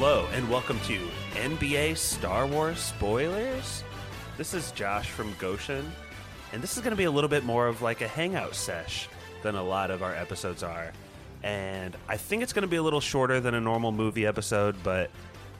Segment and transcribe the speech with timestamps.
[0.00, 0.96] Hello, and welcome to
[1.32, 3.82] NBA Star Wars Spoilers.
[4.36, 5.90] This is Josh from Goshen,
[6.52, 9.08] and this is going to be a little bit more of like a hangout sesh
[9.42, 10.92] than a lot of our episodes are.
[11.42, 14.76] And I think it's going to be a little shorter than a normal movie episode,
[14.84, 15.10] but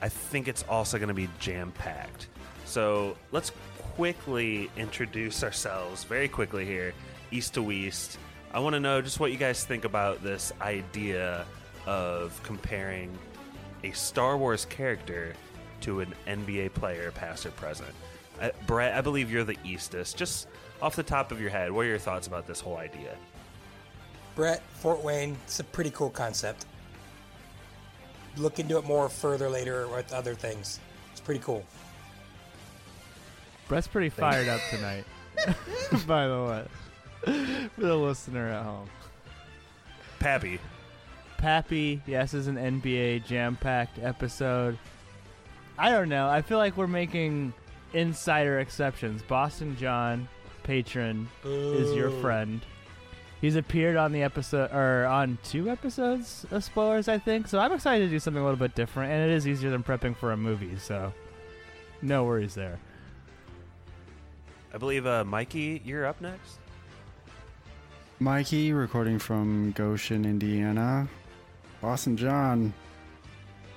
[0.01, 2.29] I think it's also going to be jam packed.
[2.63, 3.51] So let's
[3.97, 6.93] quickly introduce ourselves very quickly here,
[7.31, 8.17] east to west.
[8.53, 11.45] I want to know just what you guys think about this idea
[11.85, 13.17] of comparing
[13.83, 15.33] a Star Wars character
[15.81, 17.93] to an NBA player, past or present.
[18.41, 20.17] Uh, Brett, I believe you're the Eastest.
[20.17, 20.47] Just
[20.81, 23.15] off the top of your head, what are your thoughts about this whole idea?
[24.35, 26.65] Brett, Fort Wayne, it's a pretty cool concept.
[28.37, 30.79] Look into it more further later with other things.
[31.11, 31.65] It's pretty cool.
[33.67, 35.03] Brett's pretty fired up tonight.
[36.07, 36.67] By the
[37.25, 38.89] way, for the listener at home.
[40.19, 40.59] Pappy.
[41.39, 44.77] Pappy, yes, is an NBA jam-packed episode.
[45.77, 46.27] I don't know.
[46.27, 47.53] I feel like we're making
[47.93, 49.21] insider exceptions.
[49.23, 50.27] Boston John,
[50.63, 52.59] patron, is your friend.
[53.39, 57.47] He's appeared on the episode or on two episodes of spoilers, I think.
[57.47, 59.81] So I'm excited to do something a little bit different, and it is easier than
[59.81, 60.77] prepping for a movie.
[60.77, 61.13] So
[62.01, 62.79] no worries there.
[64.73, 66.59] I believe, uh, Mikey, you're up next.
[68.19, 71.07] Mikey, recording from Goshen, Indiana.
[71.81, 72.73] Boston John,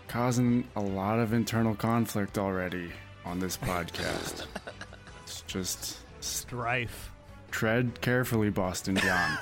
[0.09, 2.91] causing a lot of internal conflict already
[3.25, 4.47] on this podcast.
[5.23, 7.11] it's just Strife.
[7.51, 9.39] tread carefully, Boston John.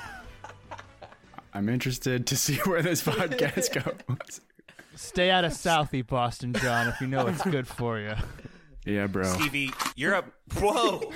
[1.53, 4.41] I'm interested to see where this podcast goes.
[4.95, 8.13] Stay out of Southie, Boston John, if you know what's good for you.
[8.85, 9.23] Yeah, bro.
[9.23, 10.25] Stevie, you're up.
[10.59, 11.11] Whoa!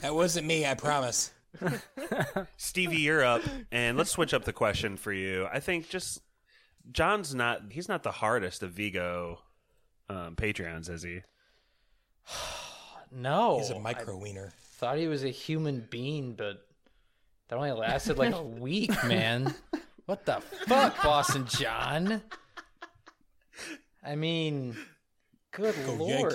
[0.00, 1.32] That wasn't me, I promise.
[2.56, 3.42] Stevie, you're up.
[3.72, 5.46] And let's switch up the question for you.
[5.52, 6.20] I think just
[6.92, 9.40] John's not, he's not the hardest of Viggo
[10.08, 11.20] um, Patreons, is he?
[13.12, 14.52] No, He's a micro wiener.
[14.78, 16.66] thought he was a human being, but
[17.48, 19.54] that only lasted like a week, man.
[20.06, 22.20] What the fuck, Boston John?
[24.04, 24.76] I mean,
[25.52, 26.32] good lord.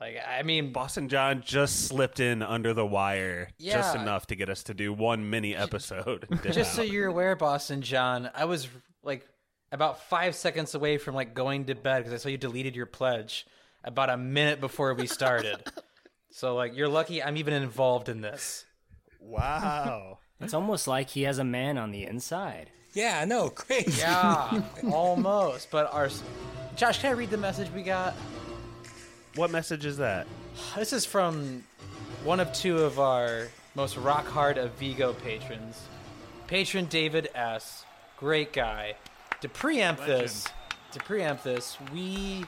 [0.00, 4.48] Like, I mean, Boston John just slipped in under the wire just enough to get
[4.48, 6.26] us to do one mini episode.
[6.50, 8.68] just so you're aware, Boston John, I was
[9.04, 9.26] like
[9.70, 12.86] about five seconds away from like going to bed because I saw you deleted your
[12.86, 13.46] pledge
[13.84, 15.62] about a minute before we started.
[16.30, 18.64] so like, you're lucky I'm even involved in this.
[19.20, 20.18] wow.
[20.40, 22.68] It's almost like he has a man on the inside.
[22.92, 23.50] Yeah, I know.
[23.54, 23.96] Great.
[23.96, 25.70] Yeah, almost.
[25.70, 26.10] But our
[26.76, 28.14] Josh, can I read the message we got?
[29.36, 30.28] What message is that?
[30.76, 31.64] This is from
[32.22, 35.82] one of two of our most rock hard of Viggo patrons.
[36.46, 37.84] Patron David S.
[38.16, 38.94] Great guy.
[39.40, 40.46] To preempt this,
[40.92, 42.44] to preempt this, we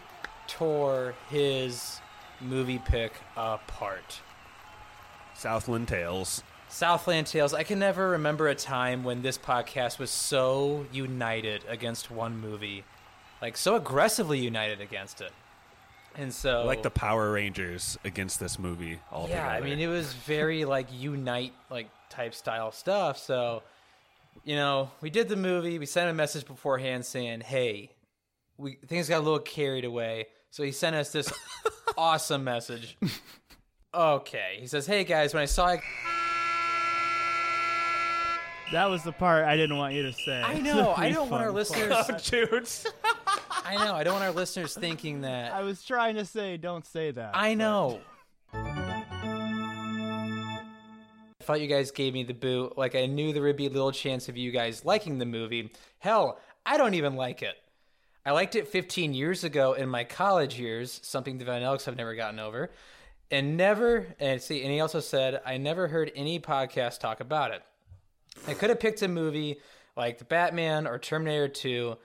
[0.46, 1.98] tore his
[2.40, 4.20] movie pick apart.
[5.34, 6.44] Southland Tales.
[6.68, 7.52] Southland Tales.
[7.52, 12.84] I can never remember a time when this podcast was so united against one movie,
[13.42, 15.32] like so aggressively united against it.
[16.18, 20.12] And so, Like the Power Rangers against this movie all yeah, I mean, it was
[20.14, 23.18] very like unite like type style stuff.
[23.18, 23.62] So,
[24.44, 25.78] you know, we did the movie.
[25.78, 27.90] We sent a message beforehand saying, "Hey,
[28.56, 31.30] we things got a little carried away." So he sent us this
[31.98, 32.96] awesome message.
[33.94, 35.80] Okay, he says, "Hey guys, when I saw it,
[38.72, 40.42] That was the part I didn't want you to say.
[40.42, 41.92] I know I don't want our Fun listeners.
[41.92, 42.86] Oh, dudes.
[43.66, 46.86] I know I don't want our listeners thinking that I was trying to say, don't
[46.86, 47.32] say that.
[47.34, 48.00] I know.
[48.52, 49.02] I
[51.42, 52.78] thought you guys gave me the boot.
[52.78, 55.72] Like I knew there would be a little chance of you guys liking the movie.
[55.98, 57.56] Hell, I don't even like it.
[58.24, 61.96] I liked it 15 years ago in my college years, something the Van Elks have
[61.96, 62.70] never gotten over,
[63.32, 64.06] and never.
[64.20, 67.62] And see, and he also said I never heard any podcast talk about it.
[68.46, 69.58] I could have picked a movie
[69.96, 71.96] like The Batman or Terminator 2,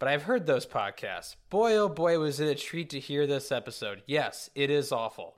[0.00, 1.36] but I've heard those podcasts.
[1.50, 4.02] Boy, oh boy, was it a treat to hear this episode.
[4.06, 5.36] Yes, it is awful.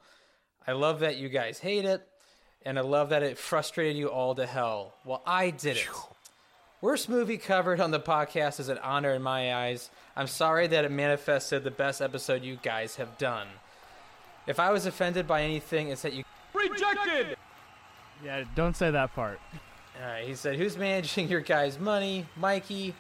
[0.67, 2.07] I love that you guys hate it,
[2.65, 4.95] and I love that it frustrated you all to hell.
[5.05, 5.89] Well, I did it.
[6.81, 9.91] Worst movie covered on the podcast is an honor in my eyes.
[10.17, 13.49] I'm sorry that it manifested the best episode you guys have done.
[14.47, 16.23] If I was offended by anything, it's that you
[16.55, 17.37] rejected.
[18.25, 19.41] Yeah, don't say that part.
[20.01, 22.27] All right, he said, Who's managing your guys' money?
[22.37, 22.95] Mikey.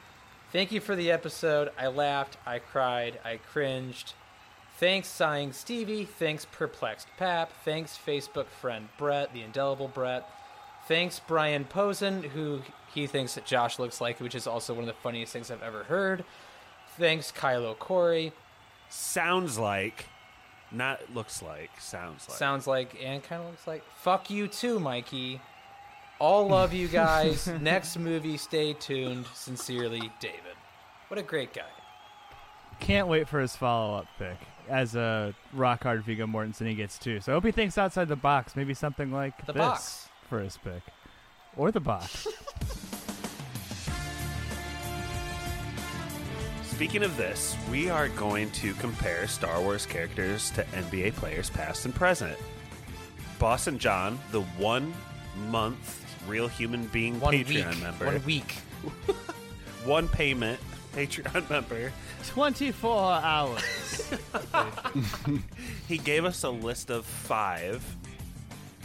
[0.52, 1.70] Thank you for the episode.
[1.78, 4.12] I laughed, I cried, I cringed.
[4.76, 6.04] Thanks, sighing Stevie.
[6.04, 7.52] Thanks, perplexed Pap.
[7.64, 10.28] Thanks, Facebook friend Brett, the indelible Brett.
[10.86, 12.60] Thanks, Brian Posen, who
[12.92, 15.62] he thinks that Josh looks like, which is also one of the funniest things I've
[15.62, 16.22] ever heard.
[16.98, 18.32] Thanks, Kylo Corey.
[18.90, 20.04] Sounds like,
[20.70, 22.36] not looks like, sounds like.
[22.36, 23.84] Sounds like, and kind of looks like.
[24.02, 25.40] Fuck you too, Mikey.
[26.22, 27.48] All love you guys.
[27.60, 29.26] Next movie, stay tuned.
[29.34, 30.54] Sincerely, David.
[31.08, 31.62] What a great guy.
[32.78, 34.36] Can't wait for his follow up pick
[34.68, 37.18] as a rock hard Viggo Mortensen he gets too.
[37.20, 38.54] So I hope he thinks outside the box.
[38.54, 40.08] Maybe something like The this box.
[40.28, 40.82] for his pick,
[41.56, 42.28] or the box.
[46.62, 51.84] Speaking of this, we are going to compare Star Wars characters to NBA players past
[51.84, 52.38] and present.
[53.40, 54.94] Boston John, the one
[55.50, 57.82] month real human being One Patreon week.
[57.82, 58.52] member, One week.
[59.84, 60.60] one payment
[60.94, 61.92] Patreon member,
[62.26, 64.12] Twenty four hours.
[65.88, 67.82] he gave us a list of five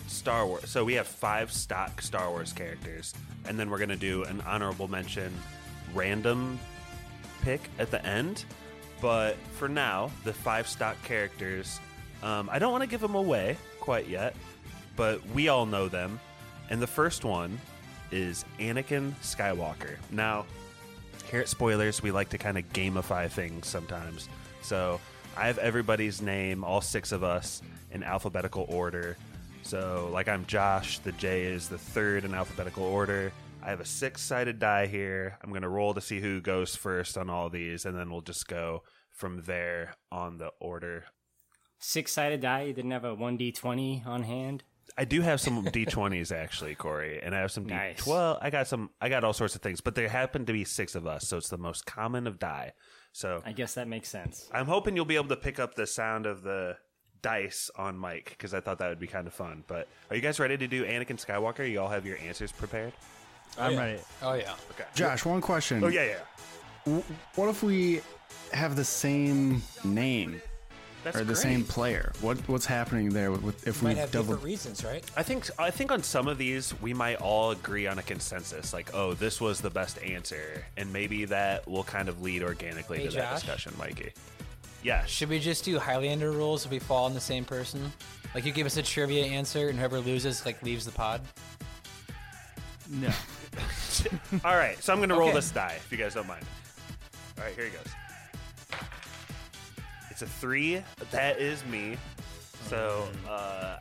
[0.07, 0.69] Star Wars.
[0.69, 3.13] So we have five stock Star Wars characters,
[3.45, 5.33] and then we're gonna do an honorable mention,
[5.94, 6.60] random
[7.42, 8.45] pick at the end.
[9.01, 11.80] But for now, the five stock characters,
[12.24, 14.36] um, I don't want to give them away quite yet,
[14.95, 16.19] but we all know them.
[16.69, 17.60] And the first one
[18.12, 19.98] is Anakin Skywalker.
[20.12, 20.46] Now,
[21.30, 24.30] here at Spoilers, we like to kind of gamify things sometimes.
[24.62, 25.00] So
[25.36, 27.62] I have everybody's name, all six of us,
[27.92, 29.18] in alphabetical order.
[29.64, 33.31] So, like I'm Josh, the J is the third in alphabetical order.
[33.62, 35.38] I have a six sided die here.
[35.44, 38.22] I'm going to roll to see who goes first on all these, and then we'll
[38.22, 41.06] just go from there on the order.
[41.80, 42.64] Six sided die.
[42.64, 44.64] You didn't have a 1d20 on hand?
[44.98, 47.74] I do have some D20s actually, Corey, and I have some D.
[47.74, 48.06] Nice.
[48.06, 48.89] Well, I got some.
[49.01, 51.38] I got all sorts of things, but there happen to be six of us, so
[51.38, 52.74] it's the most common of die.
[53.12, 54.50] So I guess that makes sense.
[54.54, 56.78] I'm hoping you'll be able to pick up the sound of the
[57.22, 59.63] dice on mic because I thought that would be kind of fun.
[59.68, 61.69] But are you guys ready to do Anakin Skywalker?
[61.69, 62.94] You all have your answers prepared?
[63.57, 63.80] Oh, I'm yeah.
[63.80, 64.00] ready.
[64.22, 64.54] Oh, yeah.
[64.72, 64.86] Okay.
[64.94, 65.83] Josh, one question.
[65.83, 66.18] Oh yeah,
[66.86, 67.01] yeah.
[67.36, 68.01] What if we
[68.54, 70.42] have the same name
[71.13, 71.38] That's or the great.
[71.38, 72.12] same player?
[72.21, 74.25] What what's happening there with, with if we Might have double?
[74.33, 75.04] different reasons, right?
[75.15, 78.74] I think I think on some of these we might all agree on a consensus,
[78.74, 83.00] like, oh, this was the best answer, and maybe that will kind of lead organically
[83.00, 83.42] Hey, to that Josh?
[83.42, 84.12] discussion, Mikey.
[84.83, 87.92] Yeah, Should we just do Highlander rules if we fall on the same person?
[88.36, 91.21] Like you give us a trivia answer and whoever loses like leaves the pod.
[92.89, 93.09] No.
[94.45, 96.45] All right, so I'm going to roll this die if you guys don't mind.
[97.38, 97.88] All right, here he goes.
[100.18, 100.81] It's a three.
[101.12, 101.96] That is me.
[102.69, 103.78] So, uh,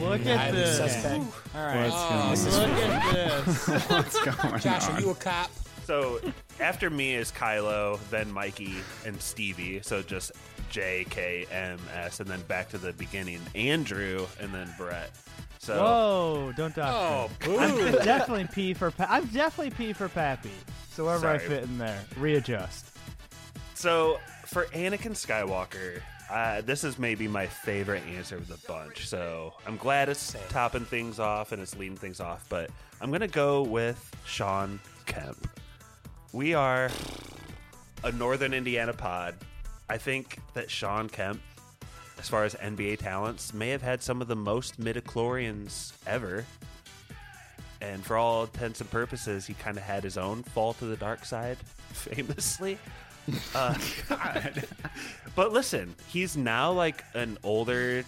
[0.00, 0.78] Look at I'm this.
[0.78, 1.22] suspect.
[1.54, 1.90] All right.
[1.90, 3.12] What's going Look at
[3.44, 3.68] this.
[3.68, 3.74] on?
[3.94, 4.96] What's going Josh, on?
[4.96, 5.50] are you a cop?
[5.84, 6.18] so
[6.60, 9.80] after me is Kylo, then Mikey and Stevie.
[9.82, 10.32] So just
[10.70, 15.10] J K M S, and then back to the beginning, Andrew, and then Brett.
[15.58, 16.52] So Whoa!
[16.56, 16.88] Don't talk.
[16.88, 17.60] oh, doctor.
[17.60, 20.52] I'm definitely P for pa- I'm definitely P for Pappy.
[20.90, 21.50] So wherever I Sorry.
[21.50, 22.86] fit in there, readjust.
[23.74, 24.18] So
[24.50, 29.06] for Anakin Skywalker, uh, this is maybe my favorite answer of the bunch.
[29.06, 30.42] So I'm glad it's Same.
[30.48, 32.44] topping things off and it's leading things off.
[32.48, 32.70] But
[33.00, 35.48] I'm gonna go with Shawn Kemp.
[36.32, 36.90] We are
[38.02, 39.36] a Northern Indiana pod.
[39.88, 41.40] I think that Shawn Kemp,
[42.18, 46.44] as far as NBA talents, may have had some of the most midichlorians ever.
[47.80, 50.96] And for all intents and purposes, he kind of had his own fall to the
[50.96, 51.56] dark side,
[51.92, 52.78] famously.
[53.54, 53.74] Uh,
[55.34, 58.04] but listen, he's now like an older,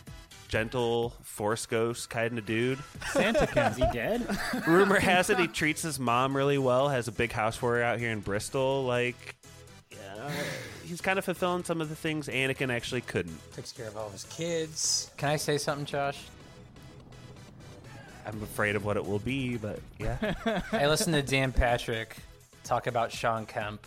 [0.49, 2.79] gentle force ghost kind of dude.
[3.13, 4.39] Santa Is he dead?
[4.67, 7.83] Rumor has it he treats his mom really well, has a big house for her
[7.83, 8.85] out here in Bristol.
[8.85, 9.35] Like,
[9.91, 10.31] yeah,
[10.85, 13.39] he's kind of fulfilling some of the things Anakin actually couldn't.
[13.53, 15.11] Takes care of all of his kids.
[15.17, 16.19] Can I say something, Josh?
[18.25, 20.35] I'm afraid of what it will be, but yeah.
[20.71, 22.17] I listened to Dan Patrick
[22.63, 23.85] talk about Shawn Kemp.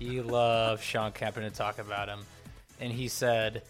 [0.00, 2.20] He loves Shawn Kemp and to talk about him.
[2.80, 3.62] And he said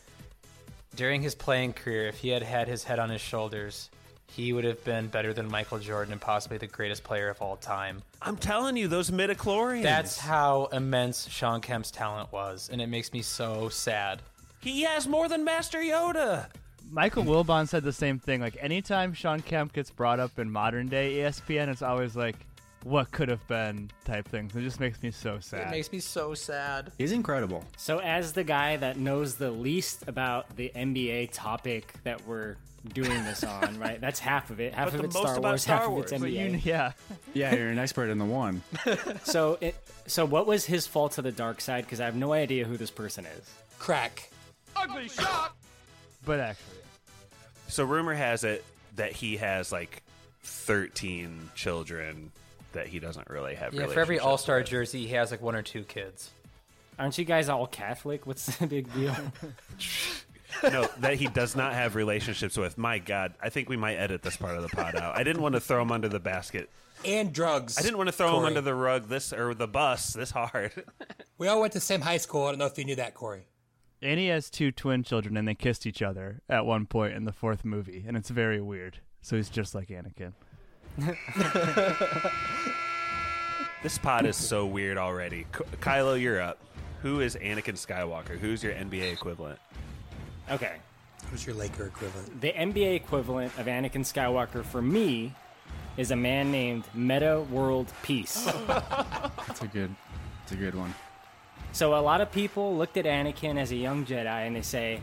[0.95, 3.91] during his playing career, if he had had his head on his shoulders,
[4.29, 7.57] he would have been better than Michael Jordan and possibly the greatest player of all
[7.57, 8.01] time.
[8.23, 9.83] I'm telling you, those midichlorians.
[9.83, 14.23] That's how immense Shawn Kemp's talent was, and it makes me so sad.
[14.61, 16.47] he has more than Master Yoda.
[16.93, 18.41] Michael Wilbon said the same thing.
[18.41, 22.37] Like anytime Shawn Kemp gets brought up in modern day ESPN, it's always like,
[22.85, 24.55] "What could have been?" type things.
[24.57, 25.69] It just makes me so sad.
[25.69, 26.93] It makes me so sad.
[26.99, 27.65] He's incredible.
[27.77, 32.57] So, as the guy that knows the least about the NBA topic that we're
[32.95, 34.01] doing this on, right?
[34.01, 34.75] That's half of it.
[34.75, 36.13] Half But of the it's Star Wars, Star half Wars.
[36.13, 36.65] of But it's you, NBA.
[36.65, 36.93] yeah.
[37.35, 38.63] Yeah, you're an expert in the one.
[39.25, 41.85] So, it, so what was his fall to the dark side?
[41.85, 43.55] Because I have no idea who this person is.
[43.79, 44.31] Crack.
[44.75, 45.55] Ugly shot.
[46.25, 46.79] But actually,
[47.69, 48.65] So rumor has it
[48.97, 50.03] that he has like
[50.43, 52.33] 13 children
[52.73, 53.75] that he doesn't really have.
[53.75, 56.31] Yeah, for every All Star jersey, he has like one or two kids.
[56.99, 58.27] Aren't you guys all Catholic?
[58.27, 59.17] What's the big deal?
[60.63, 62.77] no, that he does not have relationships with.
[62.77, 65.17] My God, I think we might edit this part of the pod out.
[65.17, 66.69] I didn't want to throw him under the basket.
[67.03, 67.79] And drugs.
[67.79, 70.73] I didn't want to throw him under the rug this or the bus this hard.
[71.39, 72.45] We all went to the same high school.
[72.45, 73.47] I don't know if you knew that, Corey.
[74.03, 77.25] And he has two twin children, and they kissed each other at one point in
[77.25, 78.99] the fourth movie, and it's very weird.
[79.23, 80.35] So he's just like Anakin.
[83.83, 85.47] This pod is so weird already.
[85.57, 86.59] K- Kylo, you're up.
[87.01, 88.39] Who is Anakin Skywalker?
[88.39, 89.59] Who's your NBA equivalent?
[90.51, 90.77] Okay.
[91.31, 92.43] Who's your Laker equivalent?
[92.43, 95.35] The NBA equivalent of Anakin Skywalker for me
[95.97, 98.45] is a man named Meta World Peace.
[98.67, 99.95] That's a good,
[100.43, 100.95] it's a good one.
[101.73, 105.01] so a lot of people looked at Anakin as a young Jedi and they say,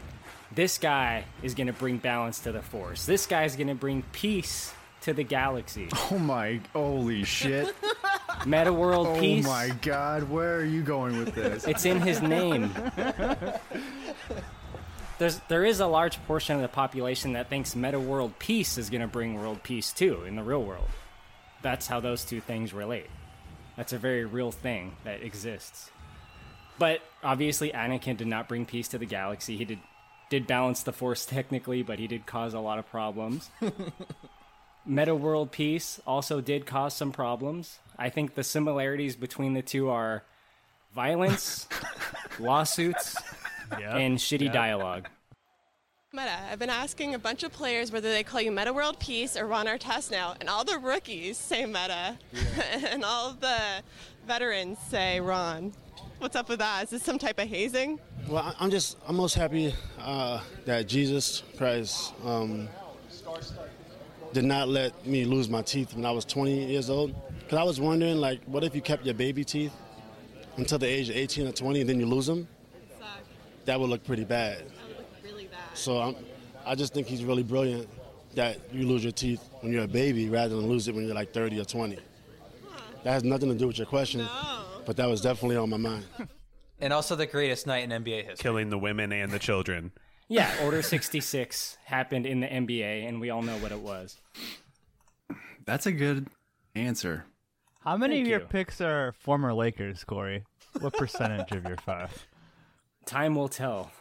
[0.53, 3.07] this guy is going to bring balance to the Force.
[3.07, 4.71] This guy's going to bring peace
[5.07, 5.89] to the galaxy.
[6.11, 7.73] Oh my, holy shit!
[8.45, 9.45] Meta World Oh Peace.
[9.45, 11.65] my god, where are you going with this?
[11.65, 12.71] It's in his name.
[15.17, 18.89] There's there is a large portion of the population that thinks meta world peace is
[18.89, 20.87] going to bring world peace too in the real world.
[21.63, 23.09] That's how those two things relate.
[23.75, 25.89] That's a very real thing that exists.
[26.77, 29.57] But obviously Anakin did not bring peace to the galaxy.
[29.57, 29.79] He did
[30.29, 33.49] did balance the force technically, but he did cause a lot of problems.
[34.87, 37.79] Meta world peace also did cause some problems.
[37.97, 40.23] I think the similarities between the two are
[40.95, 41.67] violence,
[42.39, 43.17] lawsuits,
[43.71, 45.09] and shitty dialogue.
[46.13, 49.35] Meta, I've been asking a bunch of players whether they call you Meta World Peace
[49.35, 52.17] or Ron Artest now, and all the rookies say Meta,
[52.89, 53.57] and all the
[54.25, 55.73] veterans say Ron.
[56.19, 56.85] What's up with that?
[56.85, 57.99] Is this some type of hazing?
[58.27, 62.69] Well, I- I'm just, I'm most happy uh, that Jesus Christ um,
[64.33, 67.15] did not let me lose my teeth when I was 20 years old.
[67.39, 69.73] Because I was wondering, like, what if you kept your baby teeth
[70.57, 72.47] until the age of 18 or 20 and then you lose them?
[73.65, 74.63] That would look pretty bad.
[74.97, 75.59] Look Really bad.
[75.73, 76.15] So I'm,
[76.65, 77.87] I just think he's really brilliant
[78.35, 81.15] that you lose your teeth when you're a baby rather than lose it when you're
[81.15, 81.97] like 30 or 20.
[83.03, 84.27] That has nothing to do with your question,
[84.85, 86.05] but that was definitely on my mind.
[86.79, 88.35] And also the greatest night in NBA history.
[88.37, 89.91] Killing the women and the children.
[90.29, 94.17] Yeah, Order 66 happened in the NBA, and we all know what it was.
[95.65, 96.27] That's a good
[96.75, 97.25] answer.
[97.79, 98.45] How many Thank of your you.
[98.47, 100.43] picks are former Lakers, Corey?
[100.81, 102.27] What percentage of your five?
[103.05, 103.91] Time will tell.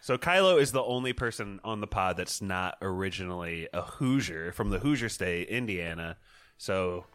[0.00, 4.70] So Kylo is the only person on the pod that's not originally a Hoosier from
[4.70, 6.16] the Hoosier State, Indiana.
[6.58, 7.06] So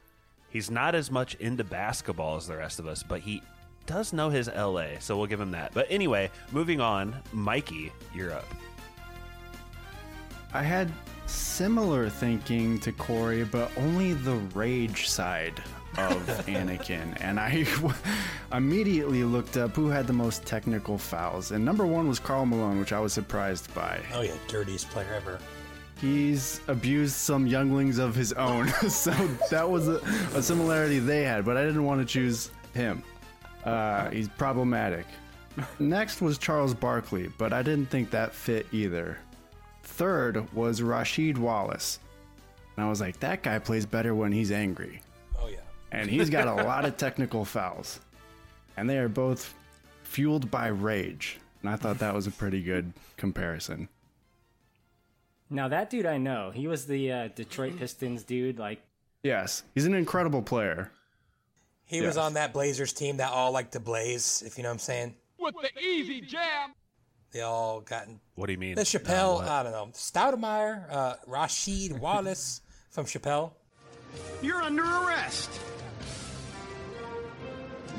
[0.50, 3.42] he's not as much into basketball as the rest of us, but he
[3.88, 5.74] does know his LA, so we'll give him that.
[5.74, 8.46] But anyway, moving on, Mikey, you're up.
[10.54, 10.92] I had
[11.26, 15.62] similar thinking to Corey, but only the rage side
[15.98, 16.16] of
[16.48, 17.18] Anakin.
[17.22, 17.66] And I
[18.56, 21.52] immediately looked up who had the most technical fouls.
[21.52, 24.00] And number one was Karl Malone, which I was surprised by.
[24.14, 25.40] Oh yeah, dirtiest player ever.
[26.00, 28.68] He's abused some younglings of his own.
[28.90, 29.12] so
[29.50, 29.96] that was a,
[30.36, 33.04] a similarity they had, but I didn't want to choose him.
[33.68, 35.06] Uh, he's problematic.
[35.80, 39.18] Next was Charles Barkley, but I didn't think that fit either.
[39.84, 42.00] Third was Rasheed Wallace.
[42.76, 45.02] And I was like, that guy plays better when he's angry.
[45.38, 45.58] Oh yeah.
[45.92, 48.00] And he's got a lot of technical fouls.
[48.78, 49.54] And they are both
[50.04, 51.40] fueled by rage.
[51.62, 53.90] And I thought that was a pretty good comparison.
[55.50, 58.60] Now, that dude I know, he was the uh, Detroit Pistons dude.
[58.60, 58.80] Like,
[59.24, 60.92] Yes, he's an incredible player.
[61.88, 64.74] He was on that Blazers team that all like to blaze, if you know what
[64.74, 65.16] I'm saying.
[65.40, 66.74] With the easy jam.
[67.32, 68.76] They all got in What do you mean?
[68.76, 69.50] the Chappelle, Uh.
[69.52, 73.52] I don't know, Stoudamire, uh, Rasheed Wallace from Chappelle.
[74.42, 75.50] You're under arrest.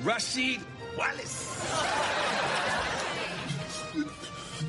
[0.03, 0.61] Rasheed
[0.97, 1.55] Wallace.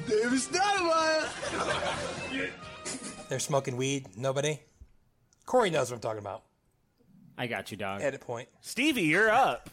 [0.07, 1.29] David Stoudamire!
[3.29, 4.07] They're smoking weed.
[4.17, 4.59] Nobody.
[5.45, 6.43] Corey knows what I'm talking about.
[7.39, 8.01] I got you, dog.
[8.01, 8.49] Edit point.
[8.59, 9.69] Stevie, you're up.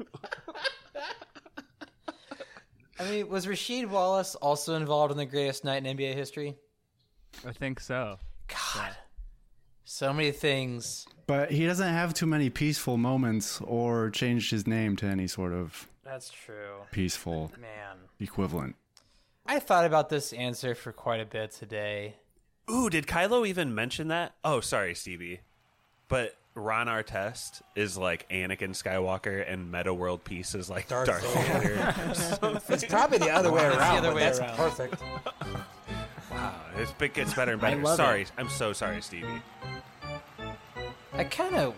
[2.98, 6.56] I mean, was Rasheed Wallace also involved in the greatest night in NBA history?
[7.46, 8.18] I think so.
[8.48, 8.96] God.
[9.84, 11.06] So many things.
[11.28, 15.52] But he doesn't have too many peaceful moments or changed his name to any sort
[15.52, 16.80] of That's true.
[16.90, 17.96] peaceful Man.
[18.18, 18.74] equivalent.
[19.46, 22.16] I thought about this answer for quite a bit today.
[22.70, 24.34] Ooh, did Kylo even mention that?
[24.44, 25.40] Oh, sorry, Stevie.
[26.08, 31.34] But Ron Artest is like Anakin Skywalker, and Meta World Peace is like Darth Darth,
[31.34, 31.94] Vader.
[32.40, 32.60] Vader.
[32.68, 33.96] It's probably the other way It's the around.
[33.98, 34.56] other way that's around.
[34.56, 35.02] perfect.
[36.30, 37.76] wow, it's, it gets better and better.
[37.80, 38.32] love Sorry, it.
[38.36, 39.26] I'm so sorry, Stevie.
[41.14, 41.74] I kind of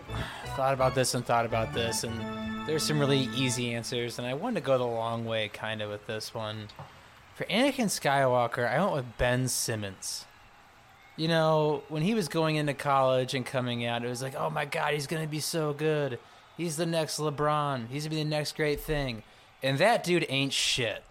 [0.55, 4.33] thought about this and thought about this, and There's some really easy answers, and I
[4.33, 6.67] wanted to go the long way kind of with this one.
[7.35, 10.25] For Anakin Skywalker, I went with Ben Simmons.
[11.17, 14.49] You know, when he was going into college and coming out, it was like, oh
[14.49, 16.19] my God, he's going to be so good.
[16.57, 17.87] He's the next LeBron.
[17.89, 19.23] He's going to be the next great thing.
[19.63, 21.03] And that dude ain't shit.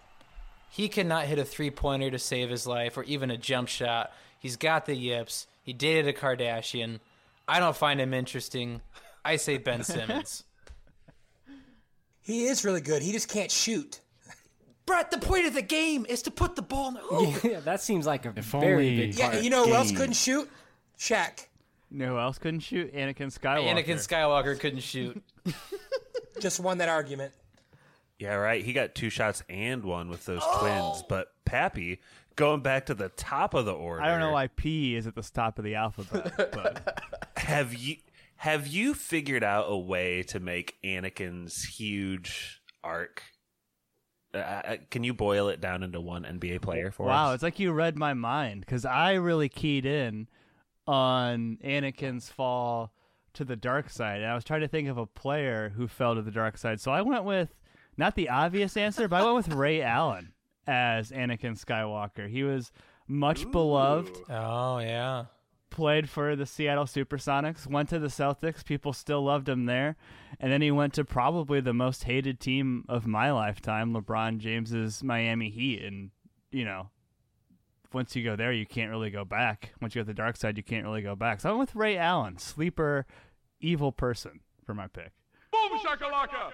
[0.69, 4.11] He cannot hit a three pointer to save his life or even a jump shot.
[4.39, 5.47] He's got the yips.
[5.63, 6.99] He dated a Kardashian.
[7.47, 8.81] I don't find him interesting.
[9.23, 10.43] I say Ben Simmons.
[12.21, 13.01] He is really good.
[13.01, 14.01] He just can't shoot.
[14.85, 17.43] Brett, the point of the game is to put the ball in the hoop.
[17.51, 19.43] yeah, that seems like a If very only- big Yeah, part.
[19.43, 19.97] you know who else game.
[19.97, 20.49] couldn't shoot?
[20.99, 21.47] Shaq.
[21.91, 22.93] No, who else couldn't shoot?
[22.93, 23.83] Anakin Skywalker.
[23.83, 25.21] Anakin Skywalker couldn't shoot.
[26.39, 27.33] Just won that argument.
[28.19, 28.63] Yeah, right.
[28.63, 30.59] He got two shots and one with those oh!
[30.59, 31.03] twins.
[31.07, 32.01] But Pappy,
[32.35, 34.01] going back to the top of the order.
[34.01, 37.01] I don't know why P is at the top of the alphabet, but
[37.37, 37.97] Have you
[38.37, 43.23] have you figured out a way to make Anakin's huge arc?
[44.35, 47.27] Uh, Uh, can you boil it down into one NBA player for wow, us?
[47.27, 50.27] Wow, it's like you read my mind because I really keyed in
[50.87, 52.91] on Anakin's fall
[53.33, 56.15] to the dark side, and I was trying to think of a player who fell
[56.15, 56.79] to the dark side.
[56.81, 57.55] So I went with
[57.97, 60.33] not the obvious answer, but I went with Ray Allen
[60.67, 62.29] as Anakin Skywalker.
[62.29, 62.71] He was
[63.07, 64.15] much beloved.
[64.29, 65.25] Oh yeah.
[65.69, 68.63] Played for the Seattle Supersonics, went to the Celtics.
[68.63, 69.95] People still loved him there.
[70.39, 75.03] And then he went to probably the most hated team of my lifetime, LeBron James's
[75.03, 75.81] Miami Heat.
[75.83, 76.11] And,
[76.51, 76.89] you know,
[77.93, 79.73] once you go there, you can't really go back.
[79.81, 81.41] Once you go to the dark side, you can't really go back.
[81.41, 83.05] So I went with Ray Allen, sleeper,
[83.59, 85.11] evil person for my pick.
[85.51, 86.51] Boom shakalaka!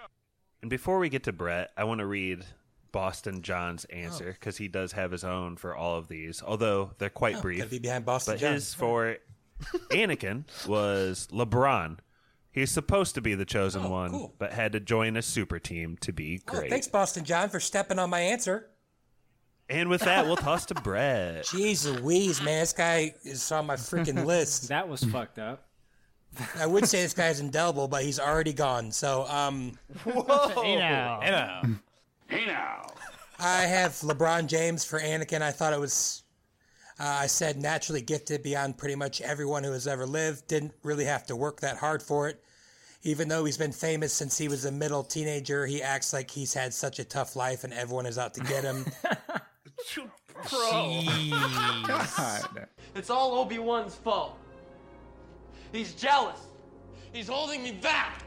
[0.62, 2.46] And before we get to Brett, I want to read
[2.92, 7.10] Boston John's answer because he does have his own for all of these, although they're
[7.10, 7.70] quite Gotta brief.
[7.70, 8.54] be behind Boston But John.
[8.54, 9.18] his for
[9.92, 11.98] Anakin was LeBron.
[12.52, 14.34] He's supposed to be the chosen Oh, one, cool.
[14.38, 16.70] but had to join a super team to be Oh, great.
[16.70, 18.68] thanks, Boston John, for stepping on my answer.
[19.70, 21.46] And with that, we'll toss to Brett.
[21.46, 24.68] Jeez Louise, man, this guy is on my freaking list.
[24.68, 25.66] That was fucked up.
[26.58, 28.92] I would say this guy's indelible, but he's already gone.
[28.92, 31.20] So, um, Hey now.
[31.22, 31.62] Hey now.
[33.40, 35.42] I have LeBron James for Anakin.
[35.42, 36.24] I thought it was,
[37.00, 40.48] uh, I said naturally gifted beyond pretty much everyone who has ever lived.
[40.48, 42.44] Didn't really have to work that hard for it.
[43.04, 46.54] Even though he's been famous since he was a middle teenager, he acts like he's
[46.54, 48.86] had such a tough life and everyone is out to get him.
[51.88, 52.68] God.
[52.96, 54.38] It's all Obi-Wan's fault.
[55.72, 56.40] He's jealous.
[57.12, 58.24] He's holding me back.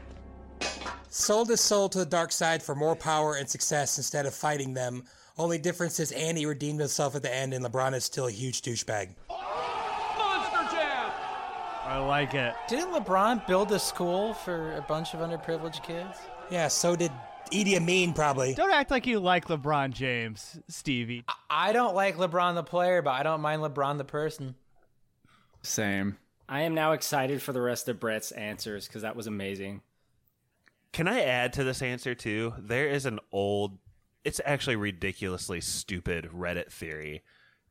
[1.09, 4.73] Sold his soul to the dark side for more power and success instead of fighting
[4.73, 5.03] them.
[5.37, 8.61] Only difference is Andy redeemed himself at the end, and LeBron is still a huge
[8.61, 9.15] douchebag.
[9.29, 11.11] Monster Jam!
[11.85, 12.53] I like it.
[12.67, 16.17] Didn't LeBron build a school for a bunch of underprivileged kids?
[16.49, 17.11] Yeah, so did
[17.51, 18.53] Idi Amin probably.
[18.53, 21.23] Don't act like you like LeBron James, Stevie.
[21.49, 24.55] I don't like LeBron the player, but I don't mind LeBron the person.
[25.61, 26.17] Same.
[26.47, 29.81] I am now excited for the rest of Brett's answers because that was amazing.
[30.95, 32.53] Can I add to this answer too?
[32.57, 33.79] There is an old,
[34.23, 37.21] it's actually ridiculously stupid Reddit theory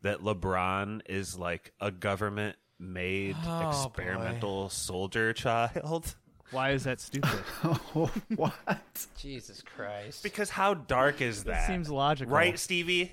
[0.03, 6.15] that LeBron is like a government made Oh, experimental soldier child.
[6.51, 7.31] Why is that stupid?
[7.65, 9.07] Oh, what?
[9.17, 10.23] Jesus Christ.
[10.23, 11.67] Because how dark is that?
[11.67, 12.35] seems logical.
[12.35, 13.13] Right, Stevie?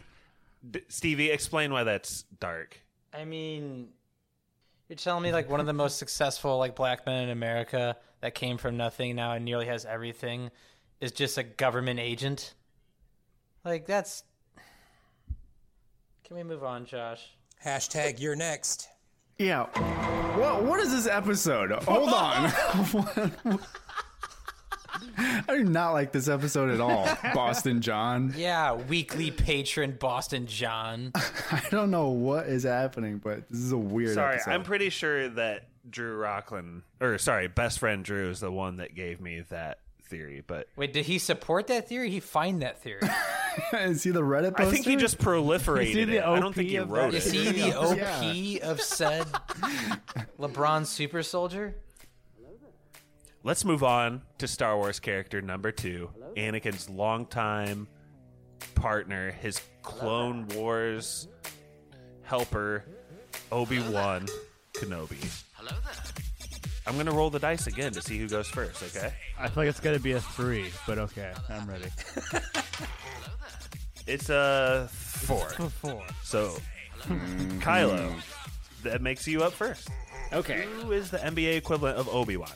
[0.70, 2.78] D- Stevie, explain why that's dark.
[3.14, 3.88] I mean,
[4.92, 8.36] you're telling me like one of the most successful like black men in America that
[8.36, 10.52] came from nothing now and nearly has everything
[11.00, 12.54] is just a government agent?
[13.64, 14.26] Like that's
[16.26, 17.26] Can we move on, Josh?
[17.66, 18.90] Hashtag you're next.
[19.38, 19.68] Yeah.
[20.38, 21.72] What, what is this episode?
[21.84, 22.52] Hold on.
[25.18, 28.34] I do not like this episode at all, Boston John.
[28.38, 31.12] Yeah, weekly patron Boston John.
[31.16, 34.52] I don't know what is happening, but this is a weird Sorry, episode.
[34.52, 38.96] I'm pretty sure that Drew Rockland, or sorry, best friend Drew is the one that
[38.96, 40.44] gave me that theory.
[40.46, 42.10] But Wait, did he support that theory?
[42.10, 43.02] He find that theory.
[43.74, 44.64] is he the Reddit poster?
[44.64, 46.24] I think he just proliferated Is he the it.
[46.24, 47.18] I don't think he of wrote that?
[47.18, 47.56] Is it.
[47.56, 48.70] he the OP Yeah.
[48.70, 49.26] of said
[50.40, 51.76] LeBron super soldier?
[53.44, 57.88] Let's move on to Star Wars character number two, Anakin's longtime
[58.76, 61.28] partner, his Clone Wars
[62.22, 62.86] helper,
[63.52, 64.28] Obi Wan
[64.74, 65.44] Kenobi.
[65.54, 65.94] Hello there.
[66.86, 68.84] I'm gonna roll the dice again to see who goes first.
[68.84, 69.14] Okay.
[69.40, 71.90] I feel like it's gonna be a three, but okay, I'm ready.
[74.08, 75.48] It's a four.
[75.50, 76.04] Four.
[76.24, 76.58] So,
[77.60, 78.14] Kylo,
[78.84, 79.90] that makes you up first.
[80.34, 80.66] Okay.
[80.82, 82.50] Who is the NBA equivalent of Obi Wan?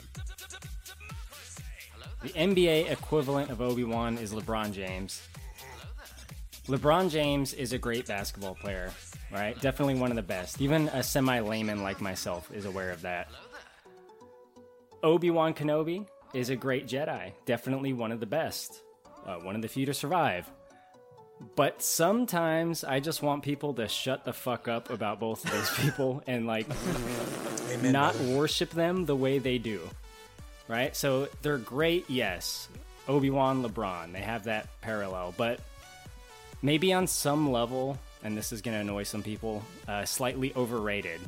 [2.26, 5.22] The NBA equivalent of Obi Wan is LeBron James.
[6.66, 8.90] LeBron James is a great basketball player,
[9.30, 9.56] right?
[9.60, 10.60] Definitely one of the best.
[10.60, 13.28] Even a semi layman like myself is aware of that.
[15.04, 18.82] Obi Wan Kenobi is a great Jedi, definitely one of the best,
[19.24, 20.50] uh, one of the few to survive.
[21.54, 25.78] But sometimes I just want people to shut the fuck up about both of those
[25.78, 26.66] people and like
[27.70, 28.36] Amen, not brother.
[28.36, 29.88] worship them the way they do.
[30.68, 30.94] Right?
[30.96, 32.68] So they're great, yes.
[33.08, 35.34] Obi Wan, LeBron, they have that parallel.
[35.36, 35.60] But
[36.62, 41.20] maybe on some level, and this is going to annoy some people, uh, slightly overrated.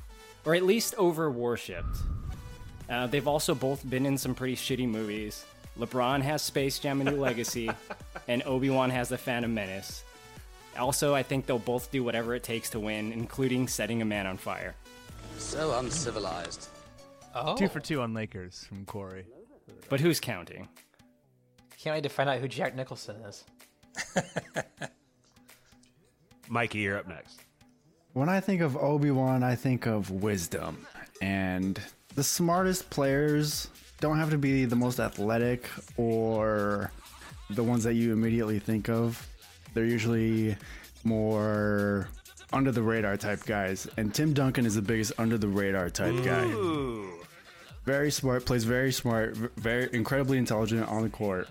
[0.44, 1.96] Or at least over worshipped.
[2.88, 5.44] Uh, they've also both been in some pretty shitty movies.
[5.78, 7.70] LeBron has Space Jam: A New Legacy,
[8.26, 10.02] and Obi Wan has The Phantom Menace.
[10.78, 14.26] Also, I think they'll both do whatever it takes to win, including setting a man
[14.26, 14.74] on fire.
[15.38, 16.68] So uncivilized.
[17.34, 17.56] Oh.
[17.56, 17.82] Two for oh.
[17.82, 19.26] two on Lakers from Corey.
[19.88, 20.68] But who's counting?
[21.78, 23.44] Can't wait to find out who Jack Nicholson is.
[26.48, 27.40] Mikey, you're up next.
[28.14, 30.86] When I think of Obi Wan, I think of wisdom.
[31.20, 31.80] And
[32.14, 33.68] the smartest players
[34.00, 36.90] don't have to be the most athletic or
[37.50, 39.24] the ones that you immediately think of.
[39.74, 40.56] They're usually
[41.04, 42.08] more
[42.52, 43.86] under the radar type guys.
[43.96, 46.44] And Tim Duncan is the biggest under the radar type guy.
[47.88, 51.48] Very smart, plays very smart, very incredibly intelligent on the court.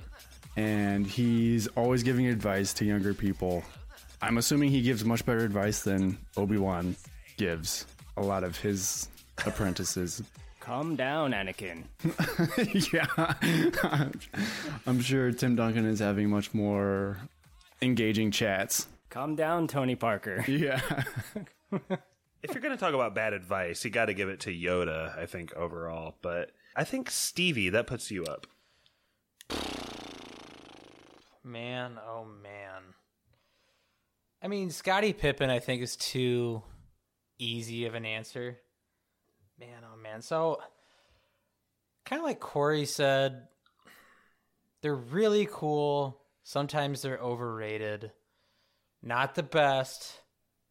[0.56, 3.64] And he's always giving advice to younger people.
[4.22, 6.96] I'm assuming he gives much better advice than Obi-Wan
[7.38, 9.10] gives a lot of his
[9.48, 10.22] apprentices.
[10.60, 11.86] Calm down, Anakin.
[12.94, 14.10] yeah.
[14.86, 17.18] I'm sure Tim Duncan is having much more
[17.82, 18.86] engaging chats.
[19.10, 20.46] Calm down, Tony Parker.
[20.48, 20.82] Yeah.
[22.48, 25.18] If you're going to talk about bad advice, you got to give it to Yoda,
[25.20, 26.16] I think, overall.
[26.22, 28.48] But I think Stevie, that puts you up.
[31.44, 32.84] Man, oh man.
[34.42, 36.64] I mean, Scottie Pippen, I think, is too
[37.38, 38.60] easy of an answer.
[39.60, 40.22] Man, oh man.
[40.22, 40.62] So,
[42.06, 43.50] kind of like Corey said,
[44.82, 46.22] they're really cool.
[46.44, 48.14] Sometimes they're overrated.
[49.04, 50.22] Not the best,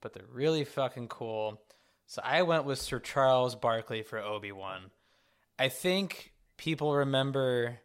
[0.01, 1.61] but they're really fucking cool.
[2.07, 4.91] So I went with Sir Charles Barkley for Obi Wan.
[5.59, 7.81] I think people remember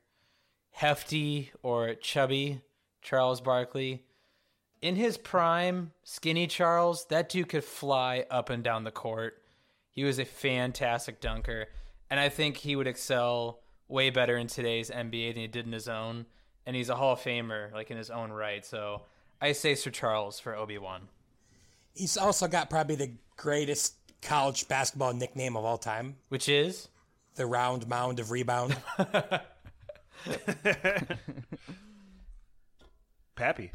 [0.72, 2.62] hefty or chubby
[3.02, 4.04] Charles Barkley.
[4.82, 9.42] In his prime, skinny Charles, that dude could fly up and down the court.
[9.90, 11.68] He was a fantastic dunker,
[12.10, 15.74] and I think he would excel way better in today's NBA than he did in
[15.74, 16.26] his own.
[16.66, 18.66] And he's a Hall of Famer, like in his own right.
[18.66, 19.04] So
[19.42, 21.10] I say Sir Charles for Obi Wan.
[21.94, 26.90] He's also got probably the greatest college basketball nickname of all time, which is
[27.36, 28.76] the round mound of rebound.
[33.36, 33.72] Pappy.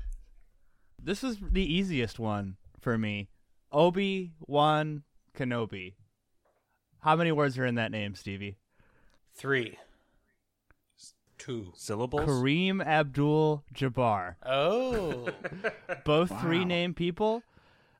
[1.02, 3.28] This is the easiest one for me.
[3.72, 5.02] Obi Wan
[5.36, 5.94] Kenobi.
[7.00, 8.56] How many words are in that name, Stevie?
[9.34, 9.78] Three.
[11.38, 11.72] Two.
[11.74, 12.28] Syllables?
[12.28, 14.36] Kareem Abdul Jabbar.
[14.44, 15.28] Oh.
[16.04, 17.42] Both three name people.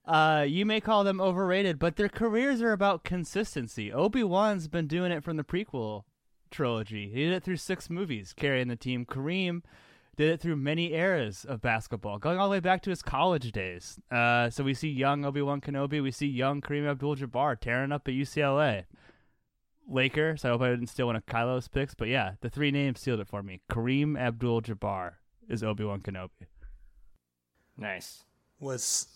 [0.07, 3.93] Uh, you may call them overrated, but their careers are about consistency.
[3.93, 6.05] Obi Wan's been doing it from the prequel
[6.51, 7.11] trilogy.
[7.13, 9.05] He did it through six movies, carrying the team.
[9.05, 9.63] Kareem
[10.17, 13.51] did it through many eras of basketball, going all the way back to his college
[13.51, 13.99] days.
[14.11, 17.93] Uh, so we see young Obi Wan Kenobi, we see young Kareem Abdul Jabbar tearing
[17.93, 18.85] up at UCLA.
[19.89, 22.73] Laker, so I hope I didn't steal one of Kylo's picks, but yeah, the three
[22.73, 23.61] names sealed it for me.
[23.71, 25.15] Kareem Abdul Jabbar
[25.49, 26.47] is Obi Wan Kenobi.
[27.77, 28.25] Nice.
[28.59, 29.07] Was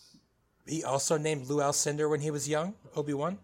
[0.71, 2.73] he also named Lou Alcindor when he was young?
[2.95, 3.37] Obi Wan.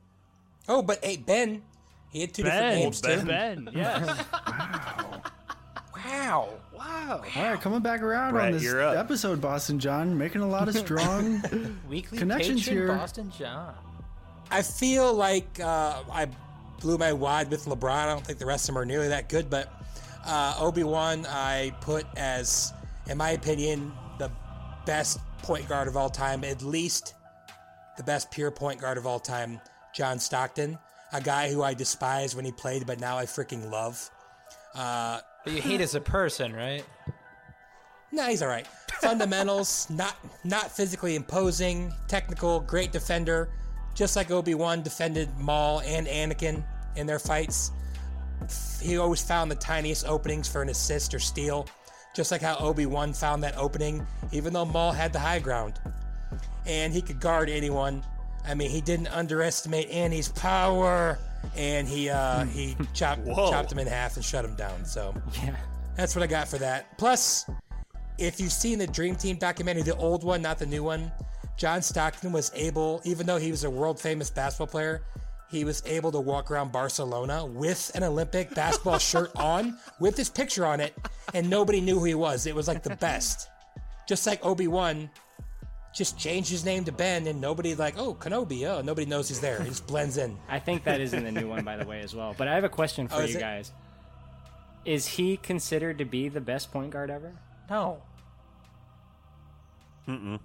[0.70, 1.62] Oh, but hey, Ben.
[2.10, 3.26] He had two different Ben, names too.
[3.26, 4.26] Ben, yes.
[6.06, 6.50] Wow.
[6.74, 7.08] Wow.
[7.08, 7.22] Wow.
[7.36, 10.78] All right, coming back around Brett, on this episode, Boston John, making a lot of
[10.78, 11.44] strong
[11.90, 12.96] Weekly connections patron here.
[12.96, 13.74] Boston John.
[14.50, 16.28] I feel like uh, I
[16.80, 17.92] blew my wad with LeBron.
[17.92, 19.74] I don't think the rest of them are nearly that good, but
[20.26, 22.72] uh, Obi Wan I put as,
[23.10, 24.32] in my opinion, the
[24.86, 27.16] best point guard of all time, at least
[27.98, 29.60] the best pure point guard of all time,
[29.94, 30.78] John Stockton,
[31.14, 34.10] a guy who I despised when he played, but now I freaking love.
[34.76, 36.84] Uh, But you hate as a person, right?
[38.12, 38.68] Nah, he's all right.
[39.02, 43.50] Fundamentals, not not physically imposing, technical, great defender,
[43.96, 46.64] just like Obi Wan defended Maul and Anakin
[46.96, 47.72] in their fights.
[48.82, 51.68] He always found the tiniest openings for an assist or steal,
[52.16, 55.80] just like how Obi Wan found that opening, even though Maul had the high ground.
[56.68, 58.04] And he could guard anyone.
[58.46, 61.18] I mean, he didn't underestimate Annie's power,
[61.56, 64.86] and he uh, he chopped chopped him in half and shut him down.
[64.86, 65.56] So Yeah.
[65.98, 66.96] That's what I got for that.
[67.00, 67.50] Plus,
[68.20, 71.12] if you've seen the Dream Team documentary, the old one, not the new one,
[71.58, 75.02] John Stockton was able, even though he was a world famous basketball player,
[75.50, 80.30] he was able to walk around Barcelona with an Olympic basketball shirt on, with his
[80.30, 80.94] picture on it,
[81.34, 82.46] and nobody knew who he was.
[82.46, 83.50] It was like the best.
[84.08, 85.10] Just like Obi Wan
[85.98, 89.40] just changed his name to Ben, and nobody like, oh Kenobi, oh nobody knows he's
[89.40, 89.62] there.
[89.62, 90.38] He just blends in.
[90.50, 92.36] I think that is in the new one, by the way, as well.
[92.38, 93.40] But I have a question for Oh, you it?
[93.40, 93.72] guys.
[94.86, 97.34] Is he considered to be the best point guard ever?
[97.70, 98.02] No.
[100.08, 100.40] Mm-mm.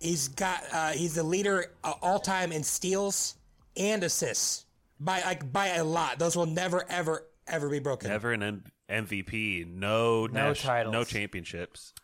[0.00, 3.36] He's got uh, he's the leader uh, all time in steals
[3.76, 4.66] and assists
[4.98, 6.18] by like by a lot.
[6.18, 8.10] Those will never ever ever be broken.
[8.10, 8.64] Never an M-
[9.06, 9.66] MVP.
[9.66, 10.92] No, No nas- titles.
[10.92, 11.94] No championships.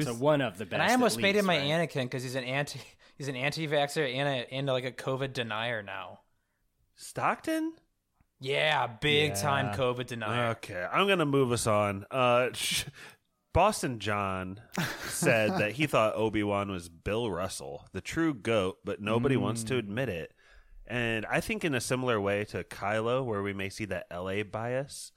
[0.00, 0.74] So one of the best.
[0.74, 1.66] And I at almost made him my right?
[1.88, 2.80] Anakin because he's an anti
[3.16, 6.20] he's an anti-vaxxer and a, and like a COVID denier now.
[6.96, 7.72] Stockton?
[8.40, 9.34] Yeah, big Yeah.
[9.42, 10.50] time COVID denier.
[10.50, 12.04] Okay, I'm gonna move us on.
[12.10, 12.50] Uh,
[13.52, 14.60] Boston John
[15.06, 19.62] said that he thought Obi Wan was Bill Russell, the true goat, but nobody wants
[19.64, 20.32] to admit it.
[20.86, 24.42] And I think in a similar way to Kylo, where we may see that LA
[24.42, 25.12] bias,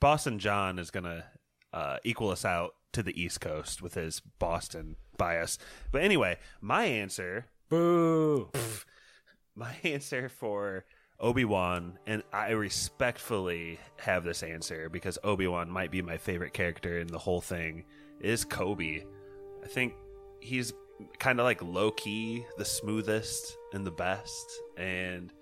[0.00, 1.24] Boston John is gonna
[1.72, 5.58] uh, equal us out to the East Coast with his Boston bias.
[5.90, 8.50] But anyway, my answer Boo.
[9.54, 10.84] my answer for
[11.18, 16.52] Obi Wan, and I respectfully have this answer because Obi Wan might be my favorite
[16.52, 17.84] character in the whole thing,
[18.20, 19.04] is Kobe.
[19.64, 19.94] I think
[20.40, 20.74] he's
[21.18, 24.46] kind of like low key, the smoothest and the best.
[24.76, 25.32] And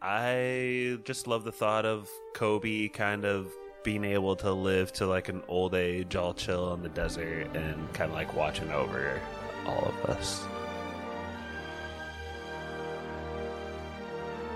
[0.00, 3.50] I just love the thought of Kobe kind of
[3.82, 7.92] being able to live to like an old age, all chill in the desert, and
[7.94, 9.20] kind of like watching over
[9.66, 10.46] all of us.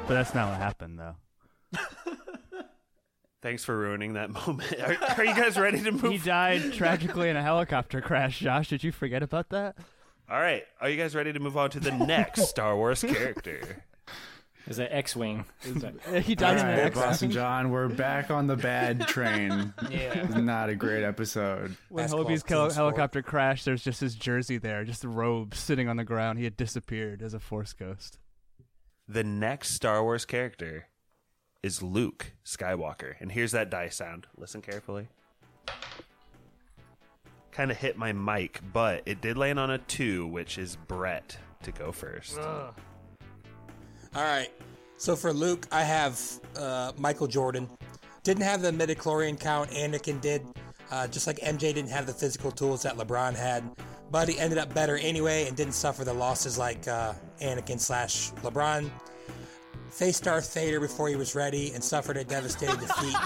[0.06, 1.16] But that's not what happened, though.
[3.42, 4.72] Thanks for ruining that moment.
[4.80, 6.12] Are, are you guys ready to move?
[6.12, 8.38] He died tragically in a helicopter crash.
[8.38, 9.76] Josh, did you forget about that?
[10.30, 10.64] All right.
[10.80, 13.84] Are you guys ready to move on to the next Star Wars character?
[14.68, 15.44] Is it X-wing?
[16.22, 16.94] He died in All an right, accident.
[16.94, 19.74] Boston John, we're back on the bad train.
[19.90, 20.12] Yeah.
[20.24, 21.76] It's not a great episode.
[21.88, 22.76] When Basketball Hobie's team hel- sport.
[22.76, 26.38] helicopter crashed, there's just his jersey there, just the robe sitting on the ground.
[26.38, 28.18] He had disappeared as a Force ghost.
[29.08, 30.86] The next Star Wars character
[31.62, 33.14] is Luke Skywalker.
[33.20, 34.26] And here's that die sound.
[34.36, 35.08] Listen carefully.
[37.50, 41.36] Kind of hit my mic, but it did land on a two, which is Brett
[41.64, 42.38] to go first.
[44.14, 44.50] All right.
[44.98, 46.20] So for Luke, I have
[46.56, 47.68] uh, Michael Jordan.
[48.22, 49.70] Didn't have the midichlorian count.
[49.70, 50.42] Anakin did.
[50.90, 53.64] Uh, just like MJ didn't have the physical tools that LeBron had.
[54.10, 58.30] But he ended up better anyway and didn't suffer the losses like uh, Anakin slash
[58.42, 58.90] LeBron.
[59.88, 63.16] Faced Darth Vader before he was ready and suffered a devastating defeat.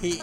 [0.00, 0.22] He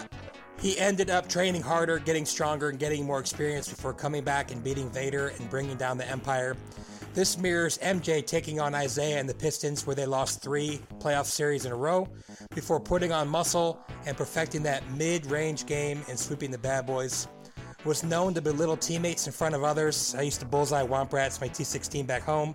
[0.60, 4.62] he ended up training harder, getting stronger, and getting more experience before coming back and
[4.62, 6.54] beating Vader and bringing down the Empire.
[7.12, 11.64] This mirrors MJ taking on Isaiah and the Pistons, where they lost three playoff series
[11.64, 12.06] in a row
[12.54, 17.26] before putting on muscle and perfecting that mid range game and sweeping the bad boys.
[17.84, 20.14] Was known to belittle teammates in front of others.
[20.14, 22.54] I used to bullseye Womp Rats my T16 back home,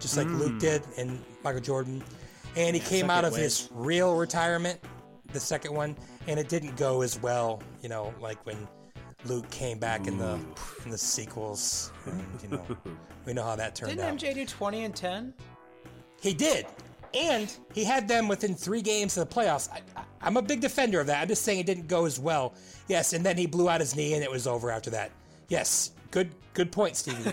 [0.00, 2.02] just like Luke did and Michael Jordan.
[2.56, 4.80] And he came out of his real retirement,
[5.32, 8.68] the second one, and it didn't go as well, you know, like when
[9.24, 10.84] Luke came back in the mm.
[10.84, 11.92] in the sequels.
[12.06, 12.66] And, you know,
[13.26, 14.18] we know how that turned out.
[14.18, 14.34] Didn't.
[14.34, 15.34] MJ do 20 and 10?
[16.20, 16.66] He did.
[17.14, 19.70] And he had them within three games of the playoffs.
[19.70, 21.20] I, I, I'm a big defender of that.
[21.20, 22.54] I'm just saying it didn't go as well.
[22.88, 25.10] Yes, and then he blew out his knee and it was over after that.
[25.48, 27.32] Yes, good good point, Stevie.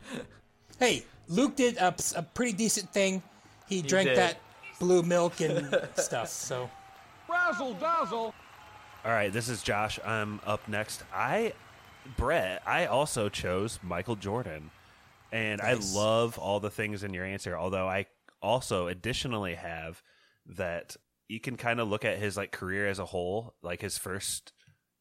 [0.78, 3.22] hey, Luke did a, a pretty decent thing.
[3.68, 4.18] He, drank did.
[4.18, 4.40] that
[4.78, 6.28] blue milk and stuff.
[6.28, 6.68] So
[7.28, 8.34] Razzle dazzle.
[9.02, 9.98] All right, this is Josh.
[10.04, 11.02] I'm up next.
[11.10, 11.54] I,
[12.18, 14.70] Brett, I also chose Michael Jordan.
[15.32, 15.94] And Nice.
[15.94, 18.06] I love all the things in your answer, although I
[18.42, 20.02] also additionally have
[20.46, 20.96] that
[21.28, 23.54] you can kind of look at his like career as a whole.
[23.62, 24.52] Like his first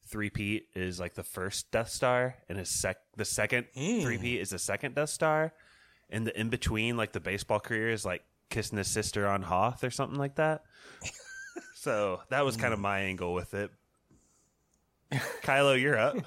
[0.08, 4.02] three-peat is like the first Death Star, and his sec the second mm.
[4.02, 5.54] three-peat is the second Death Star.
[6.10, 9.84] And the in between, like the baseball career is like kissing his sister on Hoth
[9.84, 10.62] or something like that.
[11.76, 12.84] so that was kind of mm.
[12.84, 13.72] my angle with it.
[15.44, 16.18] Kylo, you're up.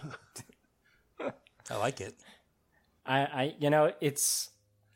[1.70, 2.14] I like it.
[3.06, 4.50] I, I, you know, it's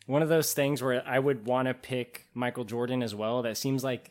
[0.07, 3.43] one of those things where I would want to pick Michael Jordan as well.
[3.43, 4.11] That seems like,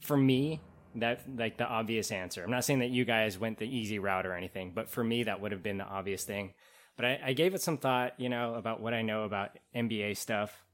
[0.00, 0.60] for me,
[0.96, 2.42] that like the obvious answer.
[2.42, 5.24] I'm not saying that you guys went the easy route or anything, but for me,
[5.24, 6.54] that would have been the obvious thing.
[6.96, 10.16] But I, I gave it some thought, you know, about what I know about NBA
[10.16, 10.64] stuff.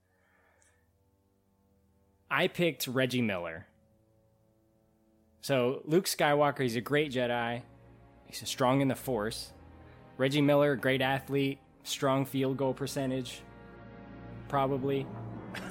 [2.31, 3.67] I picked Reggie Miller.
[5.41, 7.63] So Luke Skywalker, he's a great Jedi.
[8.27, 9.53] He's strong in the Force.
[10.17, 13.43] Reggie Miller, great athlete, strong field goal percentage,
[14.49, 15.07] probably.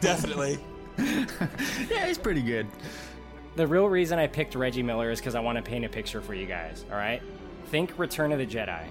[0.00, 0.58] Definitely.
[0.98, 2.66] yeah, he's pretty good.
[3.56, 6.20] The real reason I picked Reggie Miller is because I want to paint a picture
[6.20, 7.22] for you guys, all right?
[7.66, 8.84] Think Return of the Jedi.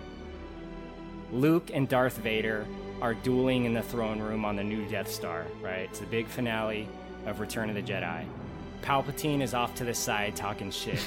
[1.32, 2.66] Luke and Darth Vader
[3.02, 5.82] are dueling in the throne room on the new Death Star, right?
[5.90, 6.88] It's the big finale
[7.26, 8.26] of Return of the Jedi.
[8.82, 11.00] Palpatine is off to the side talking shit.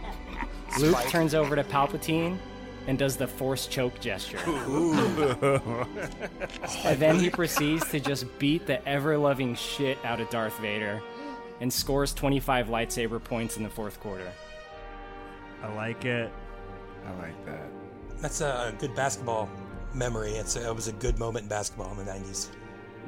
[0.80, 2.38] Luke turns over to Palpatine
[2.86, 4.38] and does the force choke gesture.
[6.84, 11.02] and then he proceeds to just beat the ever loving shit out of Darth Vader
[11.60, 14.30] and scores 25 lightsaber points in the fourth quarter.
[15.62, 16.32] I like it.
[17.06, 17.68] I like that.
[18.20, 19.48] That's a good basketball
[19.94, 20.32] memory.
[20.32, 22.48] It's a, it was a good moment in basketball in the 90s.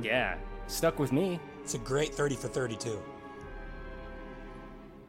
[0.02, 0.36] Yeah,
[0.66, 1.40] stuck with me.
[1.62, 3.00] It's a great 30 for 32.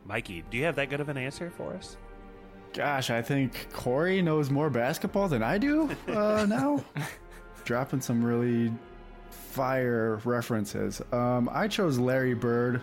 [0.06, 1.98] Mikey, do you have that good of an answer for us?
[2.74, 6.84] Gosh, I think Corey knows more basketball than I do uh, now.
[7.66, 8.72] Dropping some really
[9.30, 11.02] fire references.
[11.12, 12.82] Um, I chose Larry Bird.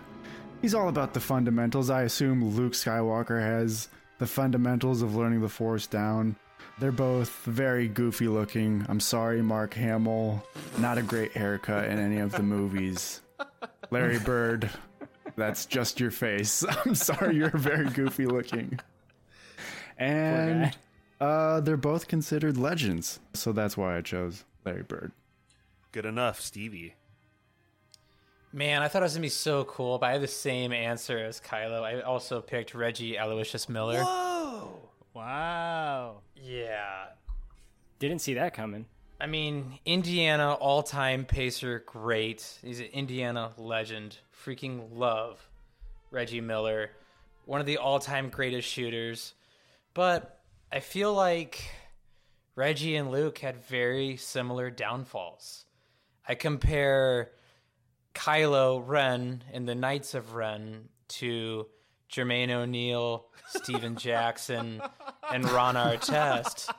[0.61, 1.89] He's all about the fundamentals.
[1.89, 6.35] I assume Luke Skywalker has the fundamentals of learning the Force down.
[6.79, 8.85] They're both very goofy looking.
[8.87, 10.43] I'm sorry, Mark Hamill.
[10.77, 13.21] Not a great haircut in any of the movies.
[13.91, 14.69] Larry Bird,
[15.35, 16.63] that's just your face.
[16.85, 18.79] I'm sorry, you're very goofy looking.
[19.97, 20.75] And
[21.19, 23.19] uh, they're both considered legends.
[23.35, 25.11] So that's why I chose Larry Bird.
[25.91, 26.95] Good enough, Stevie.
[28.51, 31.19] Man, I thought it was gonna be so cool, but I have the same answer
[31.19, 31.83] as Kylo.
[31.83, 34.01] I also picked Reggie Aloysius Miller.
[34.01, 34.89] Whoa!
[35.13, 36.21] Wow.
[36.35, 37.05] Yeah.
[37.99, 38.87] Didn't see that coming.
[39.21, 42.57] I mean, Indiana all time pacer, great.
[42.63, 44.17] He's an Indiana legend.
[44.43, 45.47] Freaking love
[46.09, 46.89] Reggie Miller.
[47.45, 49.35] One of the all time greatest shooters.
[49.93, 51.63] But I feel like
[52.55, 55.65] Reggie and Luke had very similar downfalls.
[56.27, 57.29] I compare
[58.15, 61.67] Kylo Ren in the Knights of Ren to
[62.11, 64.81] Jermaine O'Neal, Stephen Jackson,
[65.31, 66.73] and Ron Artest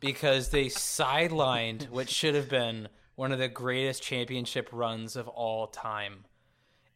[0.00, 5.66] because they sidelined what should have been one of the greatest championship runs of all
[5.66, 6.24] time.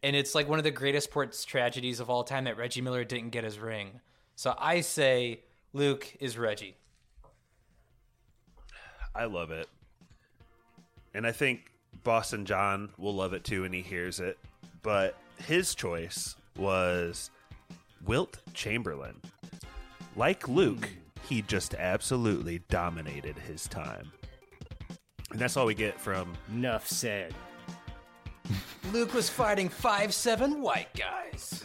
[0.03, 3.05] And it's like one of the greatest sports tragedies of all time that Reggie Miller
[3.05, 4.01] didn't get his ring.
[4.37, 5.41] So I say
[5.73, 6.77] Luke is Reggie.
[9.15, 9.69] I love it.
[11.15, 11.73] And I think
[12.05, 14.39] Boston John will love it too when he hears it.
[14.83, 17.31] But his choice was
[18.05, 19.21] Wilt Chamberlain.
[20.17, 20.89] Like Luke,
[21.29, 24.11] he just absolutely dominated his time.
[25.31, 27.35] And that's all we get from Nuff said.
[28.93, 31.65] Luke was fighting five seven white guys.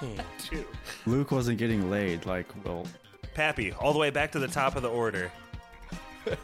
[1.06, 2.86] Luke wasn't getting laid like well
[3.34, 5.30] Pappy, all the way back to the top of the order.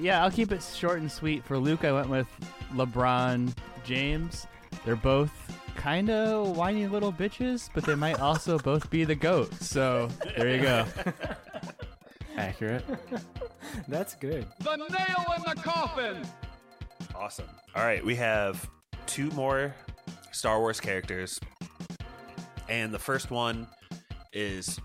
[0.00, 1.44] Yeah, I'll keep it short and sweet.
[1.44, 2.28] For Luke, I went with
[2.72, 3.52] LeBron
[3.84, 4.46] James.
[4.84, 5.32] They're both
[5.76, 9.54] kind of whiny little bitches, but they might also both be the GOAT.
[9.54, 10.84] So there you go.
[12.36, 12.84] Accurate.
[13.88, 14.46] That's good.
[14.60, 16.22] The nail in the coffin!
[17.14, 17.48] Awesome.
[17.74, 18.68] All right, we have
[19.06, 19.74] two more
[20.32, 21.40] Star Wars characters.
[22.68, 23.66] And the first one
[24.32, 24.78] is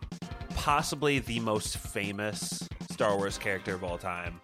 [0.56, 4.40] possibly the most famous Star Wars character of all time,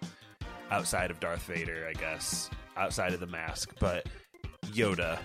[0.70, 4.06] outside of Darth Vader, I guess, outside of the mask, but
[4.72, 5.18] Yoda.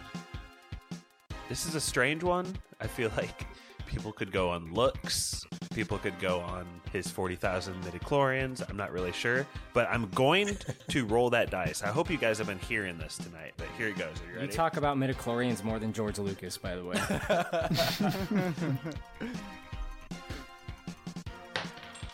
[1.50, 2.46] This is a strange one.
[2.82, 3.46] I feel like
[3.86, 8.68] people could go on looks, people could go on his 40,000 midichlorians.
[8.68, 10.58] I'm not really sure, but I'm going
[10.90, 11.84] to roll that dice.
[11.84, 14.16] I hope you guys have been hearing this tonight, but here it goes.
[14.22, 16.96] Are you You talk about midichlorians more than George Lucas, by the way.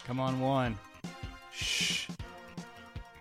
[0.05, 0.77] Come on, one.
[1.53, 2.09] Shh.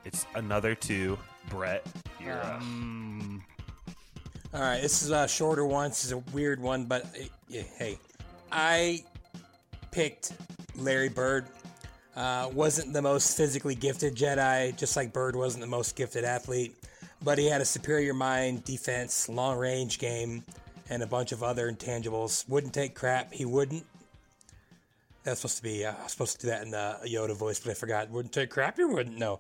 [0.05, 1.19] It's another two.
[1.49, 1.87] Brett,
[2.23, 3.60] you're um, up.
[4.53, 5.91] All right, this is a shorter one.
[5.91, 7.07] This is a weird one, but
[7.47, 8.01] yeah, hey,
[8.51, 9.05] I
[9.93, 10.33] picked
[10.75, 11.47] Larry Bird.
[12.17, 16.75] Uh, wasn't the most physically gifted Jedi, just like Bird wasn't the most gifted athlete,
[17.23, 20.43] but he had a superior mind, defense, long range game,
[20.89, 22.49] and a bunch of other intangibles.
[22.49, 23.33] Wouldn't take crap.
[23.33, 23.87] He wouldn't.
[25.23, 25.85] That's supposed to be.
[25.85, 28.11] Uh, I was supposed to do that in the Yoda voice, but I forgot.
[28.11, 28.79] Wouldn't take crap.
[28.79, 29.39] You wouldn't know.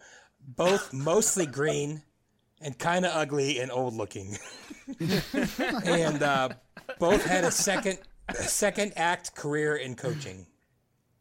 [0.56, 2.02] Both mostly green
[2.60, 4.36] and kind of ugly and old looking.
[5.84, 6.48] and uh,
[6.98, 7.98] both had a second
[8.28, 10.46] a second act career in coaching.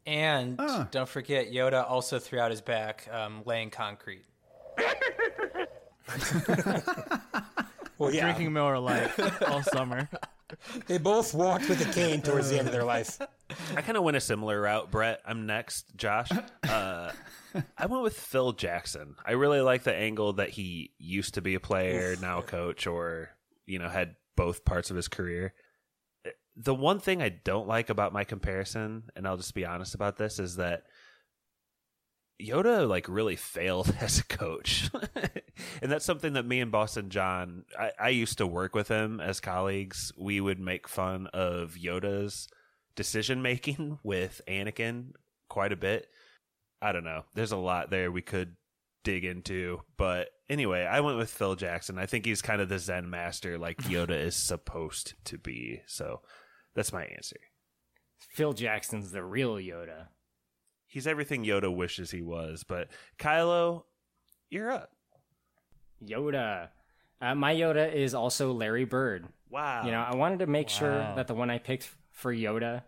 [0.06, 0.58] And
[0.92, 4.26] don't forget, Yoda also threw out his back um, laying concrete.
[8.00, 10.10] Well, yeah, Drinking Miller Lite all summer.
[10.88, 13.20] They both walked with a cane towards the end of their life.
[13.76, 15.22] I kind of went a similar route, Brett.
[15.26, 16.30] I'm next, Josh.
[16.68, 17.12] Uh,
[17.78, 19.16] I went with Phil Jackson.
[19.26, 22.88] I really like the angle that he used to be a player, now a coach,
[22.88, 23.30] or
[23.66, 25.54] you know had both parts of his career.
[26.56, 30.18] The one thing I don't like about my comparison, and I'll just be honest about
[30.18, 30.84] this, is that
[32.42, 34.90] Yoda like really failed as a coach,
[35.82, 37.66] and that's something that me and Boston John.
[37.78, 40.12] I, I used to work with him as colleagues.
[40.18, 42.48] We would make fun of Yoda's
[42.96, 45.12] decision making with Anakin
[45.50, 46.08] quite a bit.
[46.82, 47.24] I don't know.
[47.34, 48.56] There's a lot there we could
[49.04, 51.98] dig into, but anyway, I went with Phil Jackson.
[51.98, 55.82] I think he's kind of the Zen master, like Yoda is supposed to be.
[55.88, 56.22] So
[56.74, 57.38] that's my answer.
[58.34, 60.08] Phil Jackson's the real Yoda.
[60.90, 62.64] He's everything Yoda wishes he was.
[62.64, 63.84] But Kylo,
[64.50, 64.92] you're up.
[66.04, 66.70] Yoda.
[67.22, 69.28] Uh, my Yoda is also Larry Bird.
[69.52, 69.86] Wow.
[69.86, 72.82] You know, I wanted to make sure that the one I picked for Yoda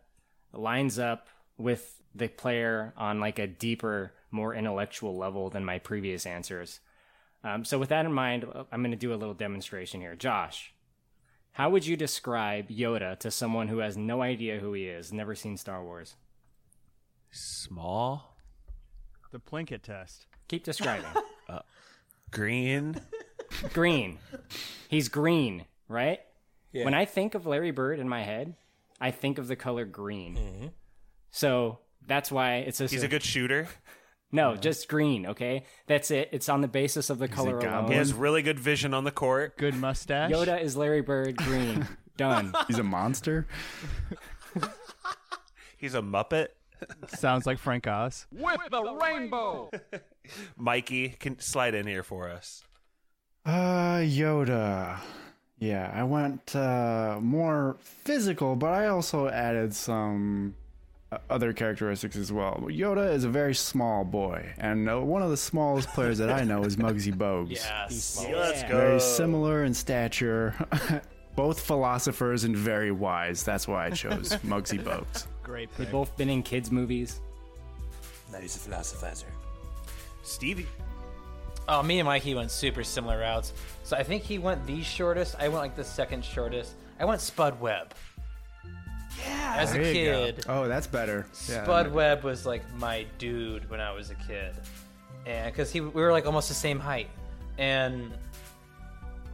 [0.52, 1.28] lines up
[1.58, 6.80] with the player on like a deeper, more intellectual level than my previous answers.
[7.44, 10.16] Um, so with that in mind, I'm going to do a little demonstration here.
[10.16, 10.74] Josh,
[11.52, 15.36] how would you describe Yoda to someone who has no idea who he is, never
[15.36, 16.16] seen Star Wars?
[17.32, 18.36] Small,
[19.32, 20.26] The Plinkett test.
[20.48, 21.06] Keep describing.
[21.50, 21.60] Uh,
[22.32, 22.96] green.
[23.74, 24.18] green.
[24.88, 26.22] He's green, right?
[26.72, 26.86] Yeah.
[26.86, 28.54] When I think of Larry Bird in my head,
[29.02, 30.36] I think of the color green.
[30.36, 30.68] Mm-hmm.
[31.32, 33.68] So that's why it's a He's a good shooter.
[34.32, 35.26] no, just green.
[35.26, 36.30] Okay, that's it.
[36.32, 37.92] It's on the basis of the color alone.
[37.92, 39.58] He has really good vision on the court.
[39.58, 40.32] Good mustache.
[40.32, 41.36] Yoda is Larry Bird.
[41.36, 41.86] Green.
[42.16, 42.54] Done.
[42.68, 43.46] He's a monster.
[45.78, 46.48] He's a Muppet.
[47.08, 48.28] Sounds like Frank Oz.
[48.32, 49.70] With the rainbow.
[50.58, 52.64] Mikey can slide in here for us.
[53.46, 55.00] Uh, Yoda.
[55.60, 60.56] Yeah, I went uh, more physical, but I also added some
[61.12, 62.64] uh, other characteristics as well.
[62.68, 66.44] Yoda is a very small boy, and uh, one of the smallest players that I
[66.44, 67.50] know is Muggsy Bogues.
[67.90, 68.26] Yes.
[68.28, 68.36] Yeah.
[68.38, 68.70] Let's go.
[68.70, 70.56] Very similar in stature,
[71.36, 73.44] both philosophers and very wise.
[73.44, 75.28] That's why I chose Muggsy Bogues.
[75.44, 77.20] Great They've both been in kids' movies.
[78.32, 79.26] Now he's a philosophizer.
[80.24, 80.68] Stevie.
[81.68, 83.54] Oh, me and Mikey went super similar routes.
[83.84, 85.36] So I think he went the shortest.
[85.40, 86.74] I went like the second shortest.
[87.00, 87.94] I went Spud Webb.
[89.26, 89.56] Yeah.
[89.58, 91.26] As a There you kid, Oh, that's better.
[91.50, 94.54] Yeah, Spud Webb was like my dude when I was a kid,
[95.26, 97.10] and because he we were like almost the same height,
[97.58, 98.14] and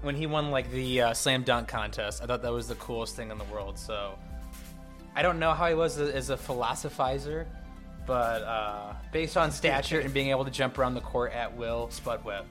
[0.01, 3.15] when he won like the uh, slam dunk contest, I thought that was the coolest
[3.15, 3.77] thing in the world.
[3.77, 4.17] So
[5.17, 7.47] I don't know how he was as a philosophizer,
[8.05, 11.89] but uh, based on stature and being able to jump around the court at will,
[11.89, 12.45] Spud Webb.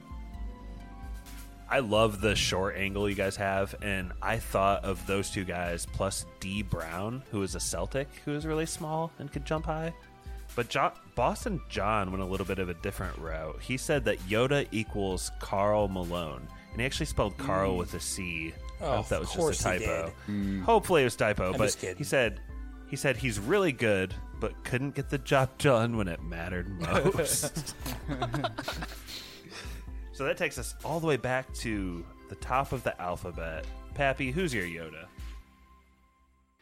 [1.69, 5.85] I love the short angle you guys have, and I thought of those two guys
[5.85, 9.93] plus Dee Brown, who is a Celtic, who is really small and could jump high.
[10.53, 13.61] But jo- Boston John went a little bit of a different route.
[13.61, 18.53] He said that Yoda equals Carl Malone, and he actually spelled Carl with a C.
[18.81, 20.11] Oh, hope that of was course just a typo.
[20.27, 20.61] did.
[20.63, 22.41] Hopefully it was typo, I'm but just he said
[22.87, 27.75] he said he's really good, but couldn't get the job done when it mattered most.
[30.13, 33.65] so that takes us all the way back to the top of the alphabet.
[33.93, 35.05] Pappy, who's your Yoda?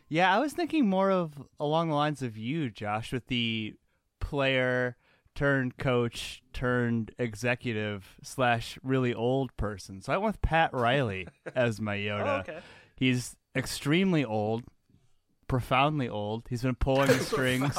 [0.07, 3.73] Yeah, I was thinking more of along the lines of you, Josh, with the
[4.19, 4.95] player
[5.34, 10.01] turned coach turned executive slash really old person.
[10.01, 12.26] So I went with Pat Riley as my Yoda.
[12.26, 12.59] Oh, okay.
[12.95, 14.63] He's extremely old,
[15.48, 16.48] profoundly old.
[16.50, 17.78] He's been pulling the strings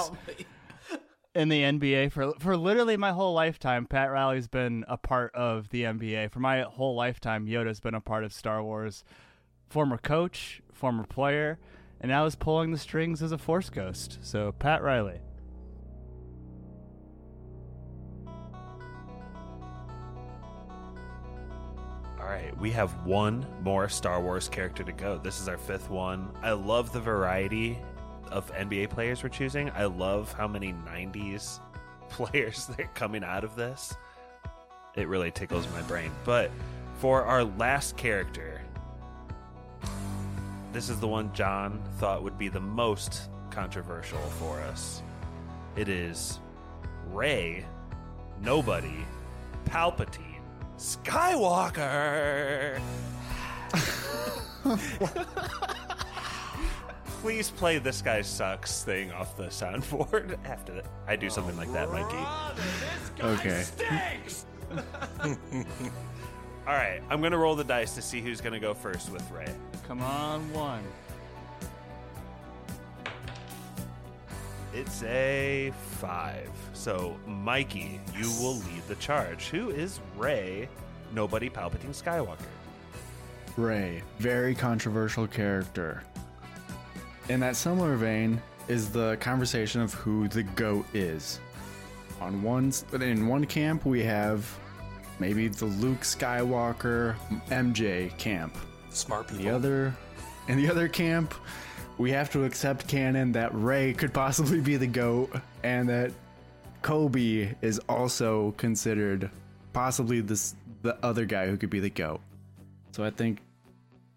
[1.35, 3.87] in the NBA for for literally my whole lifetime.
[3.87, 7.47] Pat Riley's been a part of the NBA for my whole lifetime.
[7.47, 9.05] Yoda's been a part of Star Wars.
[9.69, 11.59] Former coach, former player,
[12.01, 14.19] and now is pulling the strings as a Force ghost.
[14.23, 15.21] So Pat Riley.
[22.27, 25.17] All right, we have one more Star Wars character to go.
[25.17, 26.29] This is our fifth one.
[26.43, 27.79] I love the variety
[28.33, 29.71] of NBA players we're choosing.
[29.71, 31.61] I love how many 90s
[32.09, 33.95] players that are coming out of this.
[34.97, 36.11] It really tickles my brain.
[36.25, 36.51] But
[36.99, 38.61] for our last character,
[40.73, 45.01] this is the one John thought would be the most controversial for us.
[45.77, 46.41] It is
[47.13, 47.65] Rey,
[48.43, 49.07] Nobody,
[49.67, 50.36] Palpatine,
[50.79, 52.81] Skywalker.
[57.23, 60.87] Please play this guy sucks thing off the soundboard after that.
[61.09, 62.17] I do something like that, Mikey.
[63.21, 63.65] okay.
[66.67, 69.47] All right, I'm gonna roll the dice to see who's gonna go first with Rey.
[69.87, 70.83] Come on, one.
[74.75, 76.51] It's a five.
[76.77, 79.49] So, Mikey, you will lead the charge.
[79.49, 80.69] Who is Rey?
[81.13, 82.37] Nobody Palpatine Skywalker.
[83.57, 86.05] Rey, very controversial character.
[87.29, 91.41] In that similar vein is the conversation of who the goat is.
[92.21, 94.47] On one in one camp we have
[95.19, 97.17] maybe the Luke Skywalker
[97.49, 98.55] MJ camp.
[98.91, 99.45] Smart people.
[99.45, 99.97] The other
[100.49, 101.35] in the other camp
[101.99, 106.13] we have to accept canon that Rey could possibly be the goat and that
[106.87, 109.29] Kobe is also considered
[109.73, 112.21] possibly this the other guy who could be the goat.
[112.93, 113.41] So I think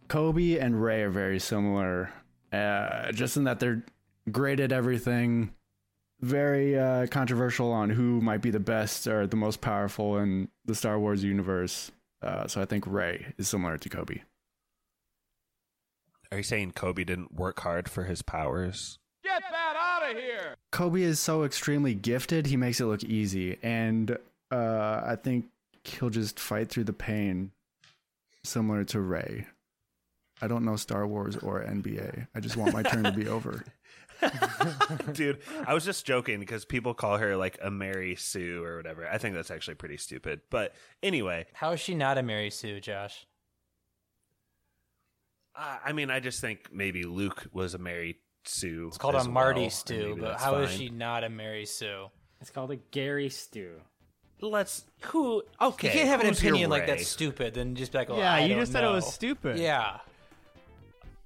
[0.08, 2.12] Kobe and Rey are very similar,
[2.54, 3.84] uh, just in that they're
[4.32, 5.52] great at everything.
[6.22, 10.76] Very uh, controversial on who might be the best or the most powerful in the
[10.76, 11.92] Star Wars universe.
[12.22, 14.22] Uh, so I think Rey is similar to Kobe.
[16.32, 19.00] Are you saying Kobe didn't work hard for his powers?
[19.24, 20.56] Get that out of here!
[20.72, 23.58] Kobe is so extremely gifted, he makes it look easy.
[23.64, 24.18] And
[24.52, 25.46] uh, I think
[25.84, 27.52] he'll just fight through the pain,
[28.44, 29.48] similar to Rey.
[30.42, 32.28] I don't know Star Wars or NBA.
[32.34, 33.64] I just want my turn to be over.
[35.14, 39.08] Dude, I was just joking because people call her like a Mary Sue or whatever.
[39.08, 40.42] I think that's actually pretty stupid.
[40.50, 43.26] But anyway, How is she not a Mary Sue, Josh?
[45.56, 48.20] uh, I mean, I just think maybe Luke was a Mary
[48.50, 48.88] Sue.
[48.88, 50.78] It's called as a Marty well, stew, but that's how is fine.
[50.78, 52.08] she not a Mary Sue?
[52.42, 53.72] It's called a Gary Stu.
[54.42, 55.44] Let's who?
[55.62, 58.34] Okay, you can't have an opinion like that's stupid, then just be like, oh, Yeah,
[58.34, 59.58] I you don't just said it was stupid.
[59.60, 59.98] Yeah.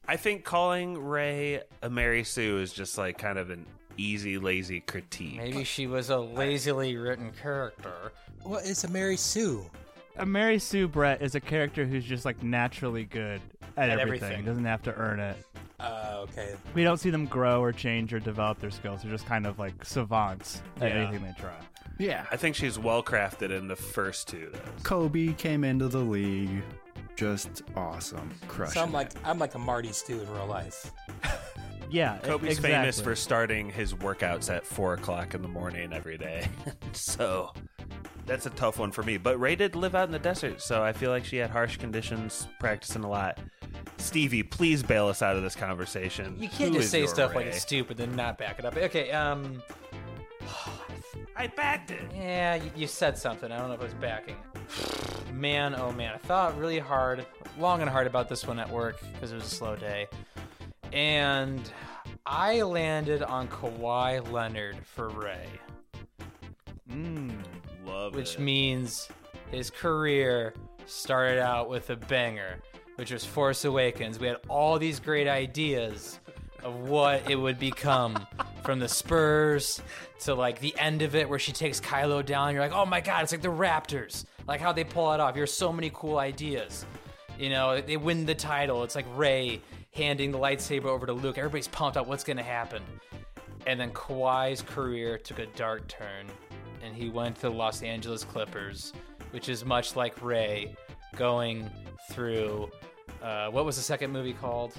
[0.07, 3.65] I think calling Rey a Mary Sue is just like kind of an
[3.97, 5.37] easy, lazy critique.
[5.37, 8.11] Maybe she was a lazily written character.
[8.41, 9.69] What is a Mary Sue?
[10.17, 13.41] A Mary Sue Brett is a character who's just like naturally good
[13.77, 14.23] at, At everything.
[14.23, 14.45] everything.
[14.45, 15.37] Doesn't have to earn it.
[15.83, 16.55] Uh, okay.
[16.73, 19.01] We don't see them grow or change or develop their skills.
[19.03, 20.97] They're just kind of like savants at Yeah.
[21.07, 21.55] anything they try.
[21.99, 22.25] Yeah.
[22.31, 24.59] I think she's well crafted in the first two, though.
[24.83, 26.63] Kobe came into the league
[27.15, 28.31] just awesome.
[28.47, 28.73] Crushing.
[28.73, 28.93] So I'm it.
[28.93, 30.91] like I'm like a Marty Stu in real life.
[31.91, 32.71] Yeah, Kobe's exactly.
[32.71, 36.47] famous for starting his workouts at four o'clock in the morning every day.
[36.93, 37.53] so
[38.25, 39.17] that's a tough one for me.
[39.17, 41.77] But Rey did live out in the desert, so I feel like she had harsh
[41.77, 43.39] conditions, practicing a lot.
[43.97, 46.35] Stevie, please bail us out of this conversation.
[46.39, 48.75] You can't Who just say stuff like it's stupid and not back it up.
[48.75, 49.61] Okay, um,
[51.35, 52.01] I backed it.
[52.13, 53.51] yeah, you, you said something.
[53.51, 54.35] I don't know if I was backing.
[55.33, 57.25] Man, oh man, I thought really hard,
[57.57, 60.07] long and hard about this one at work because it was a slow day.
[60.91, 61.59] And
[62.23, 65.47] I landed on Kawhi Leonard for Rey,
[66.91, 67.42] Mm.
[67.93, 68.39] Love which it.
[68.39, 69.07] means
[69.51, 70.53] his career
[70.85, 72.57] started out with a banger,
[72.95, 74.19] which was Force Awakens.
[74.19, 76.19] We had all these great ideas
[76.63, 78.25] of what it would become
[78.63, 79.81] from the Spurs
[80.21, 82.53] to like the end of it where she takes Kylo down.
[82.53, 84.25] You're like, oh my god, it's like the Raptors.
[84.47, 85.35] Like how they pull it off.
[85.35, 86.85] You're so many cool ideas.
[87.37, 88.83] You know, they win the title.
[88.83, 91.37] It's like Rey handing the lightsaber over to Luke.
[91.37, 92.07] Everybody's pumped up.
[92.07, 92.81] What's gonna happen?
[93.65, 96.27] And then Kawhi's career took a dark turn,
[96.83, 98.93] and he went to the Los Angeles Clippers,
[99.31, 100.75] which is much like Rey
[101.15, 101.69] going
[102.11, 102.69] through.
[103.21, 104.73] Uh, what was the second movie called?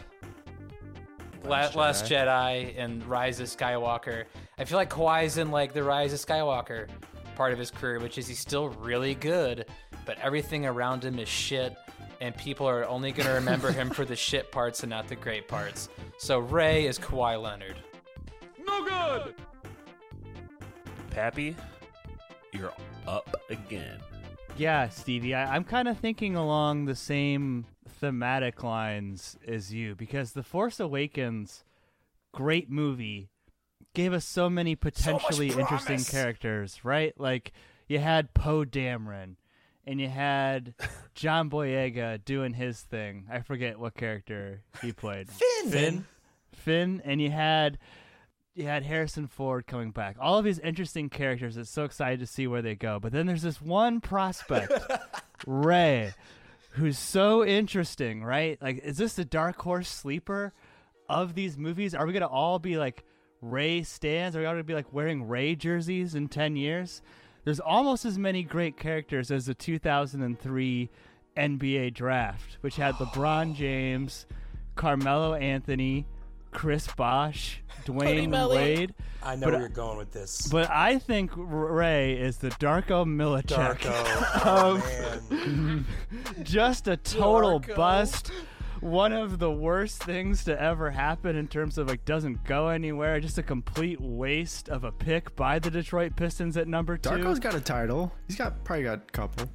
[1.44, 4.24] Last, Last Jedi and Rise of Skywalker.
[4.58, 6.88] I feel like Kawhi's in like the Rise of Skywalker
[7.36, 9.66] part of his career, which is he's still really good,
[10.06, 11.76] but everything around him is shit,
[12.20, 15.16] and people are only going to remember him for the shit parts and not the
[15.16, 15.88] great parts.
[16.18, 17.76] So Rey is Kawhi Leonard.
[18.64, 19.34] No good!
[21.10, 21.54] Pappy,
[22.54, 22.72] you're
[23.06, 23.98] up again.
[24.56, 30.32] Yeah, Stevie, I, I'm kind of thinking along the same thematic lines as you because
[30.32, 31.64] The Force Awakens,
[32.32, 33.28] great movie,
[33.94, 37.18] gave us so many potentially interesting characters, right?
[37.18, 37.52] Like
[37.88, 39.36] you had Poe Dameron,
[39.86, 40.74] and you had
[41.14, 43.26] John Boyega doing his thing.
[43.30, 45.28] I forget what character he played.
[45.30, 45.70] Finn.
[45.70, 46.06] Finn.
[46.52, 47.78] Finn, and you had
[48.54, 50.16] you had Harrison Ford coming back.
[50.20, 51.56] All of these interesting characters.
[51.56, 53.00] It's so excited to see where they go.
[53.00, 54.72] But then there's this one prospect,
[55.46, 56.12] Rey,
[56.70, 58.60] who's so interesting, right?
[58.62, 60.52] Like, is this the dark horse sleeper
[61.08, 61.94] of these movies?
[61.94, 63.04] Are we gonna all be like
[63.40, 64.36] Rey stands?
[64.36, 67.02] Are we all gonna be like wearing Rey jerseys in ten years?
[67.44, 70.90] There's almost as many great characters as the 2003
[71.36, 74.26] NBA draft, which had LeBron James,
[74.76, 76.06] Carmelo Anthony,
[76.54, 78.94] Chris Bosh, Dwyane Wade.
[79.22, 80.48] I know But- where you're going with this.
[80.48, 83.94] But I think Rey is the Darko Milicic Darko.
[84.46, 85.84] Oh,
[86.42, 87.76] just a total Darko.
[87.76, 88.30] bust
[88.80, 93.18] one of the worst things to ever happen in terms of like doesn't go anywhere.
[93.18, 97.08] Just a complete waste of a pick by the Detroit Pistons at number two.
[97.10, 98.12] Darko's got a title.
[98.26, 99.48] He's got probably got a couple.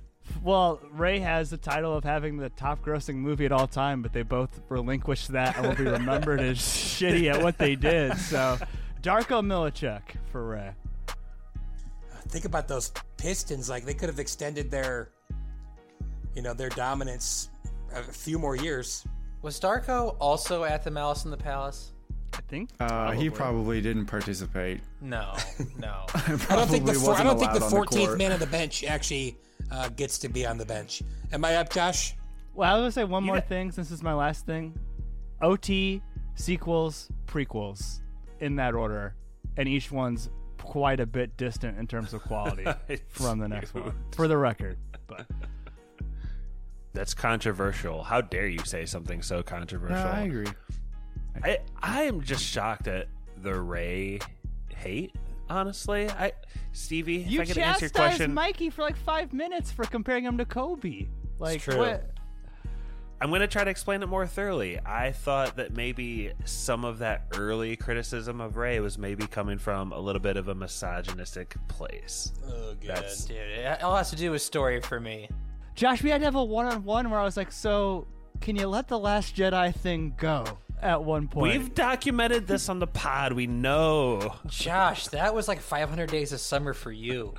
[0.43, 4.13] Well, Rey has the title of having the top grossing movie at all time, but
[4.13, 8.17] they both relinquished that and will be remembered as shitty at what they did.
[8.17, 8.57] So,
[9.01, 10.01] Darko Milicic
[10.31, 10.71] for Rey.
[12.29, 13.69] Think about those Pistons.
[13.69, 15.09] Like they could have extended their,
[16.35, 17.49] you know, their dominance
[17.93, 19.05] a few more years.
[19.41, 21.93] Was Darko also at the Malice in the Palace?
[22.33, 22.69] I think.
[22.79, 24.81] Uh, he probably didn't participate.
[25.01, 25.35] No,
[25.77, 26.05] no.
[26.13, 28.31] I don't think the Probably four, I don't think the allowed on the 14th man
[28.31, 29.37] on the bench actually
[29.71, 31.01] uh, gets to be on the bench.
[31.31, 32.15] Am I up, Josh?
[32.53, 34.77] Well, I was gonna say one more got- thing since this is my last thing.
[35.41, 36.01] OT,
[36.35, 38.01] sequels, prequels,
[38.39, 39.15] in that order,
[39.57, 42.65] and each one's quite a bit distant in terms of quality
[43.07, 44.77] from the next one, for the record.
[45.07, 45.25] But
[46.93, 48.03] That's controversial.
[48.03, 49.95] How dare you say something so controversial?
[49.97, 50.47] No, I agree.
[51.43, 53.07] I I am just shocked at
[53.37, 54.19] the Rey
[54.75, 55.15] hate.
[55.49, 56.33] Honestly, I
[56.71, 59.85] Stevie, you if I could answer your chastised question, Mikey for like five minutes for
[59.85, 61.07] comparing him to Kobe.
[61.39, 61.77] Like true.
[61.77, 62.11] what?
[63.21, 64.79] I'm going to try to explain it more thoroughly.
[64.85, 69.91] I thought that maybe some of that early criticism of Rey was maybe coming from
[69.91, 72.31] a little bit of a misogynistic place.
[72.47, 72.89] Oh, good.
[72.89, 75.27] That's Dude, it all has to do with story for me.
[75.75, 78.07] Josh, we had to have a one-on-one where I was like, "So,
[78.39, 80.45] can you let the Last Jedi thing go?"
[80.81, 83.33] At one point, We've documented this on the pod.
[83.33, 84.35] We know.
[84.47, 87.33] Josh, that was like 500 days of summer for you.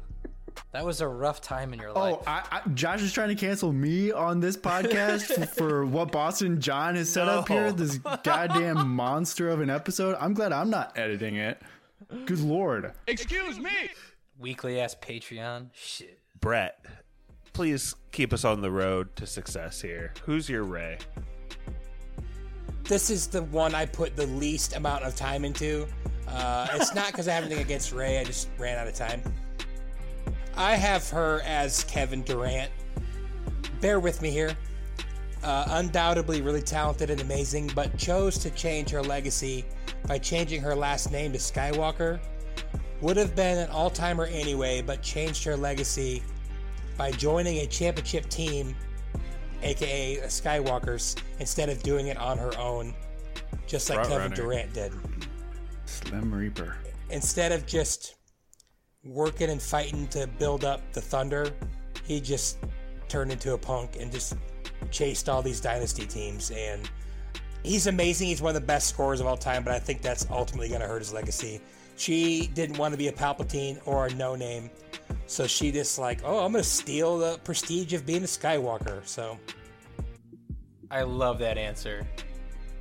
[0.73, 2.17] That was a rough time in your oh, life.
[2.21, 6.61] Oh, I, I, Josh is trying to cancel me on this podcast for what Boston
[6.61, 7.73] John has set up here.
[7.73, 10.17] This goddamn monster of an episode.
[10.21, 11.61] I'm glad I'm not editing it.
[12.27, 12.93] Good lord.
[13.07, 13.71] Excuse me.
[14.39, 15.69] Weekly ass Patreon.
[15.73, 16.19] Shit.
[16.41, 16.85] Brett,
[17.53, 20.13] please keep us on the road to success here.
[20.25, 20.99] Who's your Rey?
[22.91, 25.87] This is the one I put the least amount of time into.
[26.27, 28.19] Uh, it's not because I have anything against Rey.
[28.19, 29.23] I just ran out of time.
[30.57, 32.69] I have her as Kevin Durant.
[33.81, 34.57] Bear with me here.
[35.45, 39.65] Uh, undoubtedly really talented and amazing, but chose to change her legacy
[40.09, 42.19] by changing her last name to Skywalker.
[43.03, 46.25] Would have been an all timer anyway, but changed her legacy
[46.99, 48.75] by joining a championship team,
[49.63, 52.95] aka Skywalkers, instead of doing it on her own,
[53.67, 54.37] just like Front Kevin runner.
[54.37, 54.93] Durant did.
[55.85, 56.77] Slim Reaper.
[57.11, 58.17] Instead of just
[59.05, 61.53] working and fighting to build up the Thunder,
[62.05, 62.59] he just
[63.09, 64.37] turned into a punk and just
[64.91, 66.51] chased all these dynasty teams.
[66.51, 66.89] And
[67.63, 68.29] he's amazing.
[68.29, 70.81] He's one of the best scorers of all time, but I think that's ultimately going
[70.81, 71.61] to hurt his legacy.
[71.97, 74.71] She didn't want to be a Palpatine or a no name.
[75.27, 79.07] So she just like, oh, I'm going to steal the prestige of being a Skywalker.
[79.07, 79.39] So
[80.91, 82.07] I love that answer.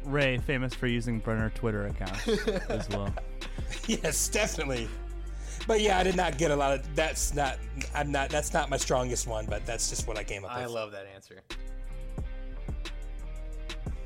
[0.04, 2.28] Rey, famous for using burner Twitter accounts
[2.70, 3.14] as well.
[3.88, 4.88] yes, definitely.
[5.68, 6.96] But yeah, I did not get a lot of.
[6.96, 7.58] That's not.
[7.94, 8.30] I'm not.
[8.30, 10.72] That's not my strongest one, but that's just what I came up I with.
[10.72, 11.42] I love that answer.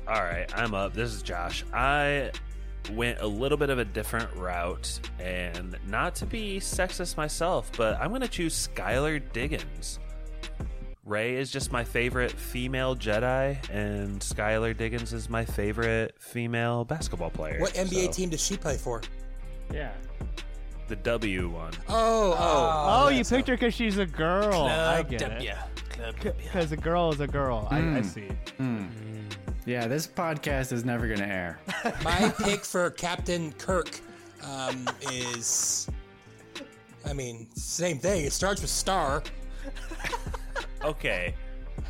[0.06, 0.92] All right, I'm up.
[0.92, 1.64] This is Josh.
[1.72, 2.30] I
[2.90, 7.98] went a little bit of a different route, and not to be sexist myself, but
[8.00, 9.98] I'm going to choose Skylar Diggins.
[11.04, 17.30] Rey is just my favorite female Jedi, and Skylar Diggins is my favorite female basketball
[17.30, 17.60] player.
[17.60, 19.02] What NBA So, team does she play for?
[19.72, 19.92] Yeah.
[20.88, 21.72] The W one.
[21.88, 24.62] Oh, oh, Oh, oh you picked her because she's a girl.
[24.64, 25.50] I get W.
[25.50, 25.56] it.
[26.36, 27.68] Because a girl is a girl.
[27.70, 28.02] I, I hmm.
[28.02, 28.28] see.
[28.56, 28.82] Hmm.
[28.84, 29.28] Hmm.
[29.66, 31.58] Yeah, this podcast is never going to air.
[32.04, 33.98] My pick for Captain Kirk
[34.42, 35.88] um, is.
[37.06, 38.24] I mean, same thing.
[38.24, 39.22] It starts with Star.
[40.82, 41.34] Okay.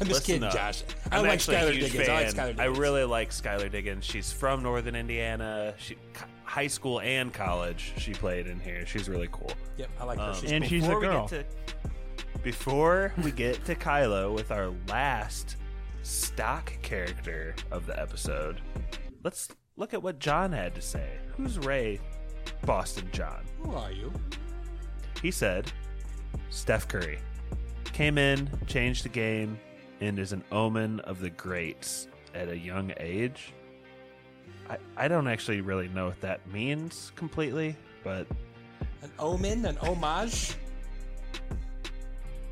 [0.01, 0.55] I'm just Listen kidding, up.
[0.55, 0.83] Josh.
[1.13, 2.09] I I'm like actually Skylar a huge Diggins.
[2.09, 2.35] I like fan.
[2.35, 2.79] Skylar I Diggins.
[2.79, 4.05] really like Skylar Diggins.
[4.05, 5.75] She's from Northern Indiana.
[5.79, 8.87] She, co- high school and college, she played in here.
[8.87, 9.53] She's really cool.
[9.79, 10.25] Yep, I like her.
[10.25, 10.71] Um, She's And cool.
[10.71, 11.29] she's a before we girl.
[11.29, 11.89] get to-
[12.43, 15.57] before we get to Kylo with our last
[16.05, 18.61] stock character of the episode,
[19.23, 21.09] let's look at what John had to say.
[21.37, 21.99] Who's Rey
[22.65, 23.45] Boston John?
[23.63, 24.13] Who are you?
[25.23, 25.73] He said,
[26.51, 27.19] Steph Curry
[27.85, 29.59] came in, changed the game,
[30.01, 33.53] and is an omen of the greats at a young age.
[34.69, 38.27] I, I don't actually really know what that means completely, but
[39.03, 40.55] An omen, an homage.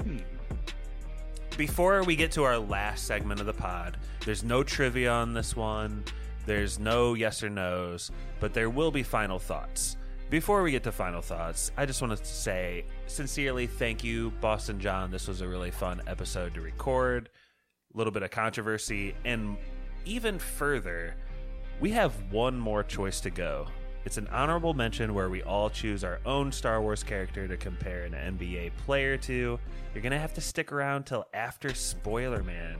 [0.02, 0.18] Hmm.
[1.56, 5.54] Before we get to our last segment of the pod, there's no trivia on this
[5.54, 6.04] one.
[6.46, 9.96] There's no yes or no's, but there will be final thoughts.
[10.30, 14.80] Before we get to final thoughts, I just want to say sincerely thank you, Boston
[14.80, 15.10] John.
[15.10, 17.28] This was a really fun episode to record.
[17.94, 19.58] A little bit of controversy, and
[20.06, 21.14] even further,
[21.80, 23.66] we have one more choice to go.
[24.04, 28.02] It's an honorable mention where we all choose our own Star Wars character to compare
[28.02, 29.58] an NBA player to.
[29.94, 32.78] You're going to have to stick around till after Spoiler Man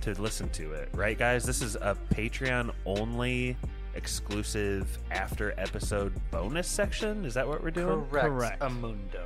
[0.00, 1.44] to listen to it, right, guys?
[1.44, 3.56] This is a Patreon only
[3.94, 7.24] exclusive after episode bonus section.
[7.24, 8.06] Is that what we're doing?
[8.06, 8.26] Correct.
[8.26, 8.60] Correct.
[8.60, 9.24] Amundo.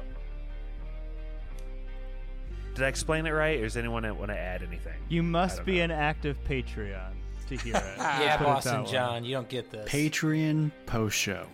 [2.75, 4.97] Did I explain it right, or does anyone want to add anything?
[5.09, 5.85] You must be know.
[5.85, 7.13] an active Patreon
[7.49, 7.83] to hear it.
[7.99, 8.93] Yeah, Put it Boston that way.
[8.93, 9.89] John, you don't get this.
[9.89, 11.47] Patreon post show.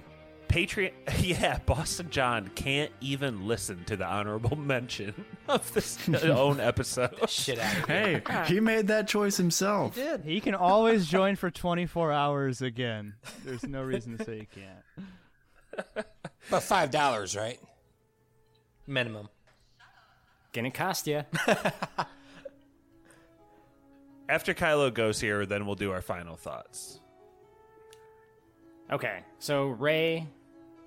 [0.49, 0.93] Patreon.
[1.21, 5.15] Yeah, Boston John can't even listen to the honorable mention
[5.49, 7.29] of this own episode.
[7.29, 8.23] Shit out of here.
[8.27, 9.95] Hey, he made that choice himself.
[9.95, 10.25] Did.
[10.25, 13.15] He can always join for 24 hours again.
[13.45, 16.07] There's no reason to say he can't.
[16.51, 17.61] But five dollars, right?
[18.87, 19.29] Minimum.
[20.53, 21.23] Gonna cost you.
[24.31, 27.01] After Kylo goes here, then we'll do our final thoughts.
[28.93, 30.25] Okay, so Rey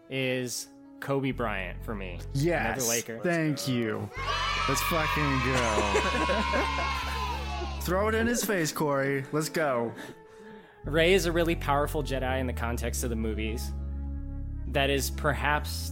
[0.10, 0.70] is
[1.02, 2.12] Kobe Bryant for me.
[2.12, 2.88] Another Yes.
[2.88, 3.20] Laker.
[3.22, 4.10] Thank you.
[4.70, 5.94] Let's fucking go.
[7.82, 9.26] Throw it in his face, Corey.
[9.34, 9.92] Let's go.
[10.86, 13.74] Rey is a really powerful Jedi in the context of the movies
[14.70, 15.92] that is perhaps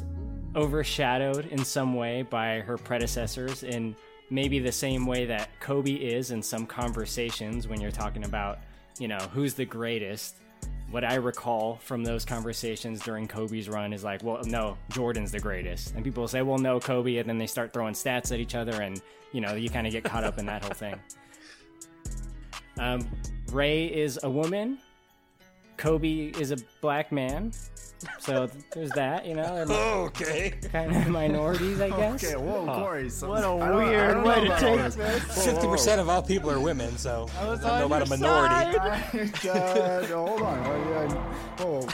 [0.55, 3.93] overshadowed in some way by her predecessors in
[4.31, 8.59] maybe the same way that Kobe is in some conversations when you're talking about,
[8.97, 10.37] you know, who's the greatest.
[10.89, 15.39] What I recall from those conversations during Kobe's run is like, well, no, Jordan's the
[15.39, 15.95] greatest.
[15.95, 17.17] And people say, well, no, Kobe.
[17.17, 18.81] And then they start throwing stats at each other.
[18.81, 19.01] And,
[19.31, 20.95] you know, you kind of get caught up in that whole thing.
[22.79, 23.07] Um,
[23.51, 24.79] Rey is a woman.
[25.77, 27.51] Kobe is a black man.
[28.19, 29.65] So there's that, you know.
[29.65, 30.51] They're Okay.
[30.71, 32.23] kind of minorities, I guess.
[32.23, 33.09] Okay, whoa, Corey.
[33.09, 35.45] So, What a I don't- weird don't way to take this.
[35.45, 38.77] Fifty percent of all people are women, so I was don't know about a minority.
[38.77, 39.41] side.
[39.43, 39.77] God,
[40.11, 40.59] uh, hold on.
[40.65, 41.65] Oh, yeah.
[41.65, 41.87] Oh.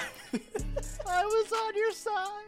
[1.09, 2.43] I was on your side.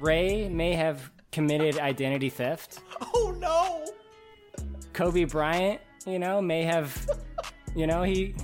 [0.00, 2.80] Rey may have committed identity theft.
[3.14, 3.84] Oh no!
[4.92, 7.06] Kobe Bryant, you know, may have,
[7.74, 8.34] you know, he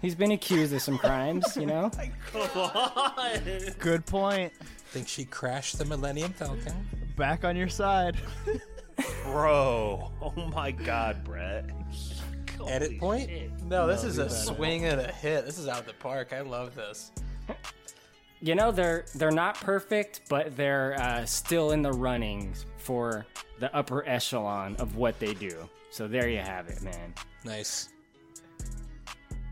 [0.00, 1.90] he's been accused of some crimes, you know.
[3.78, 4.52] Good point.
[4.90, 6.88] Think she crashed the Millennium Falcon?
[7.16, 8.16] Back on your side.
[9.24, 11.64] Bro, oh my god, Brett.
[12.66, 13.30] Edit point?
[13.64, 15.46] No, this is a swing and a hit.
[15.46, 16.32] This is out of the park.
[16.32, 17.12] I love this.
[18.42, 23.26] You know, they're they're not perfect, but they're uh, still in the running for
[23.58, 25.68] the upper echelon of what they do.
[25.90, 27.14] So there you have it, man.
[27.44, 27.90] Nice.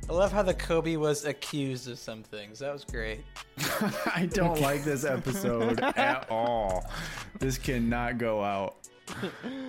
[0.09, 2.61] I love how the Kobe was accused of some things.
[2.61, 3.25] That was great.
[4.15, 6.91] I don't like this episode at all.
[7.39, 8.77] This cannot go out.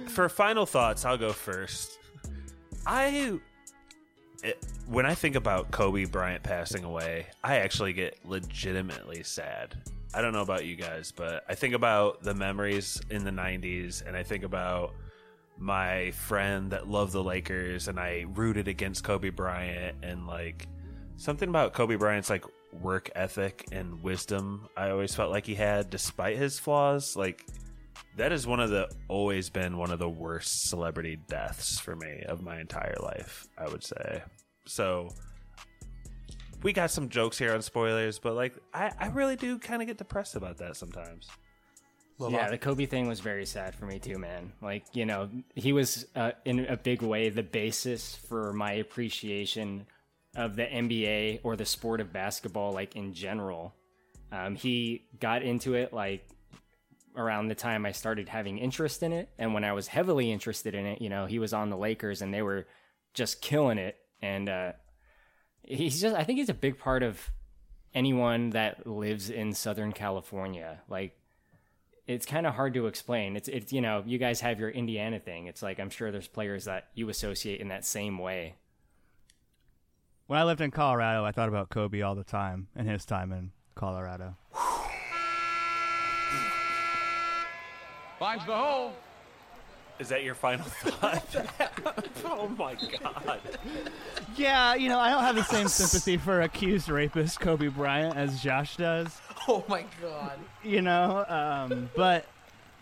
[0.07, 1.99] For final thoughts, I'll go first.
[2.85, 3.39] I
[4.43, 9.75] it, when I think about Kobe Bryant passing away, I actually get legitimately sad.
[10.13, 14.05] I don't know about you guys, but I think about the memories in the 90s
[14.05, 14.93] and I think about
[15.59, 20.67] my friend that loved the Lakers and I rooted against Kobe Bryant and like
[21.17, 22.45] something about Kobe Bryant's like
[22.81, 27.45] work ethic and wisdom I always felt like he had despite his flaws like
[28.15, 32.23] that is one of the always been one of the worst celebrity deaths for me
[32.27, 34.23] of my entire life i would say.
[34.65, 35.09] So
[36.63, 39.87] we got some jokes here on spoilers but like i, I really do kind of
[39.89, 41.27] get depressed about that sometimes
[42.27, 44.51] Yeah, the Kobe thing was very sad for me too, man.
[44.61, 49.85] Like, you know, he was uh, in a big way the basis for my appreciation
[50.35, 53.73] of the NBA or the sport of basketball, like in general.
[54.31, 56.27] Um, he got into it like
[57.15, 60.75] around the time I started having interest in it, and when I was heavily interested
[60.75, 62.67] in it, you know, he was on the Lakers and they were
[63.13, 63.97] just killing it.
[64.21, 64.71] And uh,
[65.63, 67.31] he's just, I think he's a big part of
[67.93, 70.81] anyone that lives in Southern California.
[70.87, 71.18] Like,
[72.09, 73.35] it's kind of hard to explain.
[73.35, 75.45] It's it's you know you guys have your Indiana thing.
[75.45, 78.55] It's like I'm sure there's players that you associate in that same way.
[80.25, 83.31] When I lived in Colorado, I thought about Kobe all the time and his time
[83.31, 84.35] in Colorado.
[88.17, 88.93] Finds the hole.
[89.99, 91.35] is that your final thought
[92.25, 93.39] oh my god
[94.35, 98.41] Yeah, you know, I don't have the same sympathy for accused rapist Kobe Bryant as
[98.41, 99.21] Josh does.
[99.51, 100.39] Oh my god.
[100.63, 102.25] You know, um, but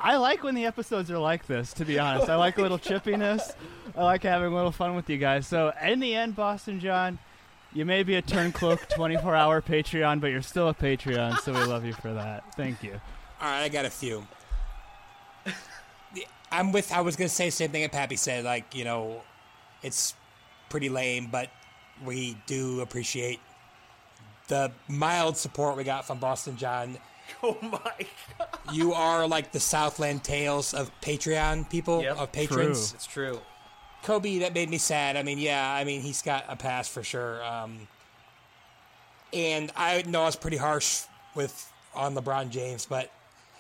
[0.02, 1.72] I like when the episodes are like this.
[1.74, 3.54] To be honest, I like a little chippiness.
[3.96, 5.48] I like having a little fun with you guys.
[5.48, 7.20] So, in the end, Boston John,
[7.72, 11.86] you may be a turncloak 24-hour Patreon, but you're still a Patreon, so we love
[11.86, 12.44] you for that.
[12.56, 13.00] Thank you.
[13.42, 14.28] All right, I got a few.
[16.52, 16.92] I'm with.
[16.92, 18.44] I was gonna say the same thing that Pappy said.
[18.44, 19.22] Like you know,
[19.84, 20.16] it's
[20.70, 21.50] pretty lame, but
[22.04, 23.40] we do appreciate
[24.48, 26.98] the mild support we got from Boston John.
[27.44, 27.92] Oh my
[28.40, 28.48] god.
[28.74, 32.18] You are like the Southland Tales of Patreon people, Yep.
[32.18, 32.94] of patrons.
[32.94, 33.42] It's true.
[34.04, 35.18] Kobe, that made me sad.
[35.18, 37.44] I mean, yeah, I mean, he's got a pass for sure.
[37.44, 37.88] Um,
[39.34, 41.04] and I know I was pretty harsh
[41.36, 43.12] with on LeBron James, but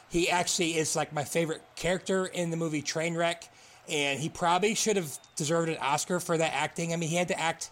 [0.09, 3.49] he actually is like my favorite character in the movie Trainwreck,
[3.89, 6.93] and he probably should have deserved an Oscar for that acting.
[6.93, 7.69] I mean, he had to act.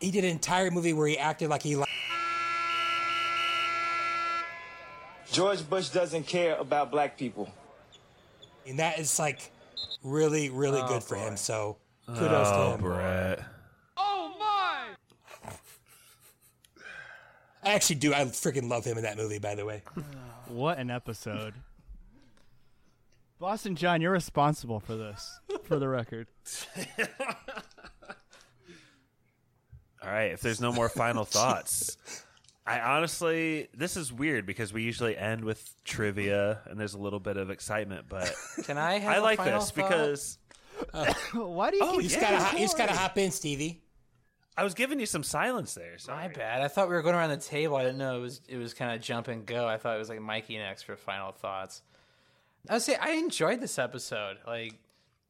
[0.00, 1.74] He did an entire movie where he acted like he.
[1.76, 1.84] li-
[5.32, 7.50] George Bush doesn't care about black people.
[8.66, 9.50] And that is like
[10.04, 11.36] really, really Oh, good for him.
[11.36, 12.80] So kudos oh, to him.
[12.80, 13.44] Brett.
[13.96, 14.88] Oh my!
[17.64, 18.12] I actually do.
[18.14, 19.82] I freaking love him in that movie, by the way.
[20.48, 21.54] What an episode.
[23.38, 26.26] Boston John, you're responsible for this, for the record.
[30.02, 31.96] All right, if there's no more final thoughts,
[32.66, 37.18] I honestly, this is weird because we usually end with trivia and there's a little
[37.20, 38.32] bit of excitement, but
[38.64, 39.88] Can I have I a like final this thought?
[39.90, 40.38] because
[40.94, 43.30] uh, Why do you Oh, keep You just gotta, of you just gotta hop in,
[43.32, 43.82] Stevie.
[44.56, 45.96] I was giving you some silence there.
[45.98, 46.28] Sorry.
[46.28, 46.60] My bad.
[46.62, 47.74] I thought we were going around the table.
[47.76, 49.66] I didn't know it was it was kind of jump and go.
[49.66, 51.82] I thought it was like Mikey next for final thoughts.
[52.68, 54.36] I would say I enjoyed this episode.
[54.46, 54.74] Like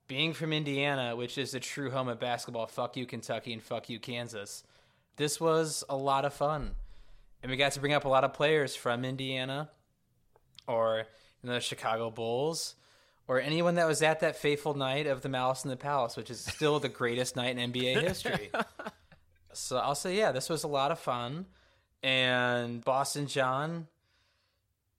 [0.09, 2.67] being from Indiana, which is the true home of basketball.
[2.67, 4.65] Fuck you, Kentucky, and fuck you, Kansas.
[5.17, 6.73] This was a lot of fun,
[7.43, 9.71] and we got to bring up a lot of players from Indiana,
[10.67, 11.07] or
[11.43, 12.77] you know, the Chicago Bulls,
[13.29, 16.31] or anyone that was at that fateful night of the Malice in the Palace, which
[16.31, 18.51] is still the greatest night in NBA history.
[19.53, 21.47] So I'll say, yeah, this was a lot of fun.
[22.03, 23.87] And Boston John,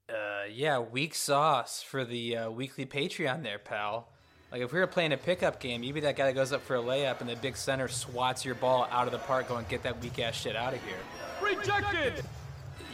[0.08, 4.08] uh, yeah, weak sauce for the uh, weekly Patreon there, pal.
[4.54, 6.62] Like if we were playing a pickup game, you'd be that guy that goes up
[6.62, 9.66] for a layup and the big center swats your ball out of the park, going
[9.68, 10.94] get that weak ass shit out of here.
[11.42, 12.24] Rejected!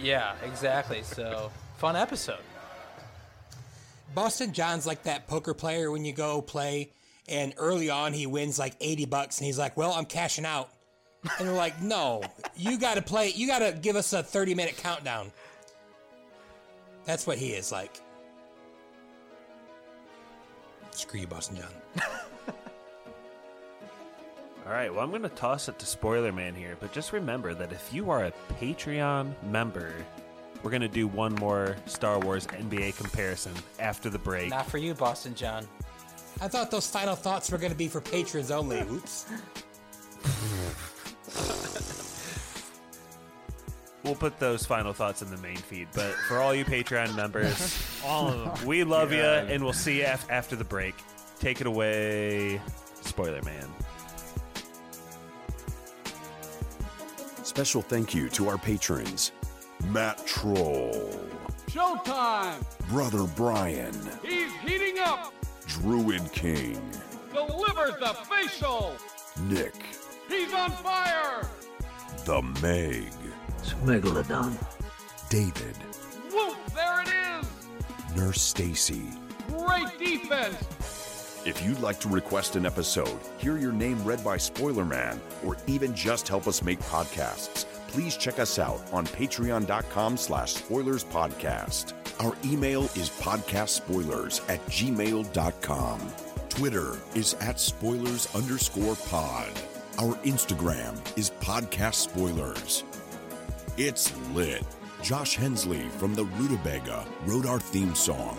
[0.01, 1.03] Yeah, exactly.
[1.03, 2.41] So fun episode.
[4.15, 6.93] Boston John's like that poker player when you go play,
[7.29, 10.71] and early on he wins like eighty bucks, and he's like, "Well, I'm cashing out,"
[11.39, 12.23] and we're like, "No,
[12.57, 13.33] you got to play.
[13.37, 15.31] You got to give us a thirty minute countdown."
[17.05, 18.01] That's what he is like.
[20.93, 22.05] Screw you, Boston John.
[24.67, 27.55] All right, well, I'm going to toss it to Spoiler Man here, but just remember
[27.55, 29.93] that if you are a Patreon member,
[30.63, 34.51] we're going to do one more Star Wars NBA comparison after the break.
[34.51, 35.67] Not for you, Boston John.
[36.41, 38.81] I thought those final thoughts were going to be for patrons only.
[38.83, 39.27] Oops.
[44.03, 48.01] We'll put those final thoughts in the main feed, but for all you Patreon members,
[48.05, 48.67] All of them.
[48.67, 49.43] we love you, Yeah.
[49.43, 50.95] and we'll see you af- after the break.
[51.39, 52.61] Take it away,
[53.03, 53.69] Spoiler Man.
[57.43, 59.33] Special thank you to our patrons
[59.89, 61.11] Matt Troll,
[61.69, 62.63] Showtime!
[62.89, 65.33] Brother Brian, He's heating up!
[65.67, 66.81] Druid King,
[67.33, 68.95] Delivers the facial!
[69.49, 69.75] Nick,
[70.29, 71.43] He's on fire!
[72.25, 73.11] The Meg,
[73.85, 74.57] Megalodon.
[75.29, 75.77] David,
[76.33, 76.57] Whoop!
[76.75, 78.17] There it is!
[78.17, 79.03] Nurse Stacy.
[79.49, 81.43] Great defense!
[81.47, 85.57] If you'd like to request an episode, hear your name read by Spoiler Man, or
[85.67, 91.95] even just help us make podcasts, please check us out on patreon.com slash spoilers podcast.
[92.23, 96.01] Our email is podcastspoilers at gmail.com.
[96.51, 99.49] Twitter is at spoilers underscore pod.
[99.99, 102.85] Our Instagram is podcast spoilers.
[103.83, 104.63] It's lit.
[105.03, 108.37] Josh Hensley from the Rutabaga wrote our theme song.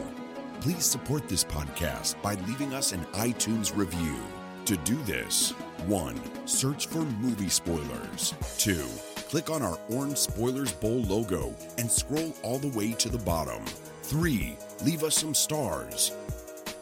[0.60, 4.18] Please support this podcast by leaving us an iTunes review.
[4.66, 5.50] To do this,
[5.88, 6.22] 1.
[6.46, 8.36] Search for movie spoilers.
[8.60, 8.86] 2.
[9.30, 13.66] Click on our orange Spoilers Bowl logo and scroll all the way to the bottom.
[14.04, 14.56] 3.
[14.84, 16.12] Leave us some stars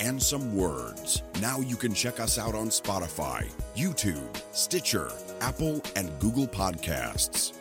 [0.02, 1.24] and some words.
[1.40, 7.59] Now you can check us out on Spotify, YouTube, Stitcher, Apple, and Google Podcasts.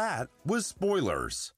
[0.00, 1.52] That was Spoilers.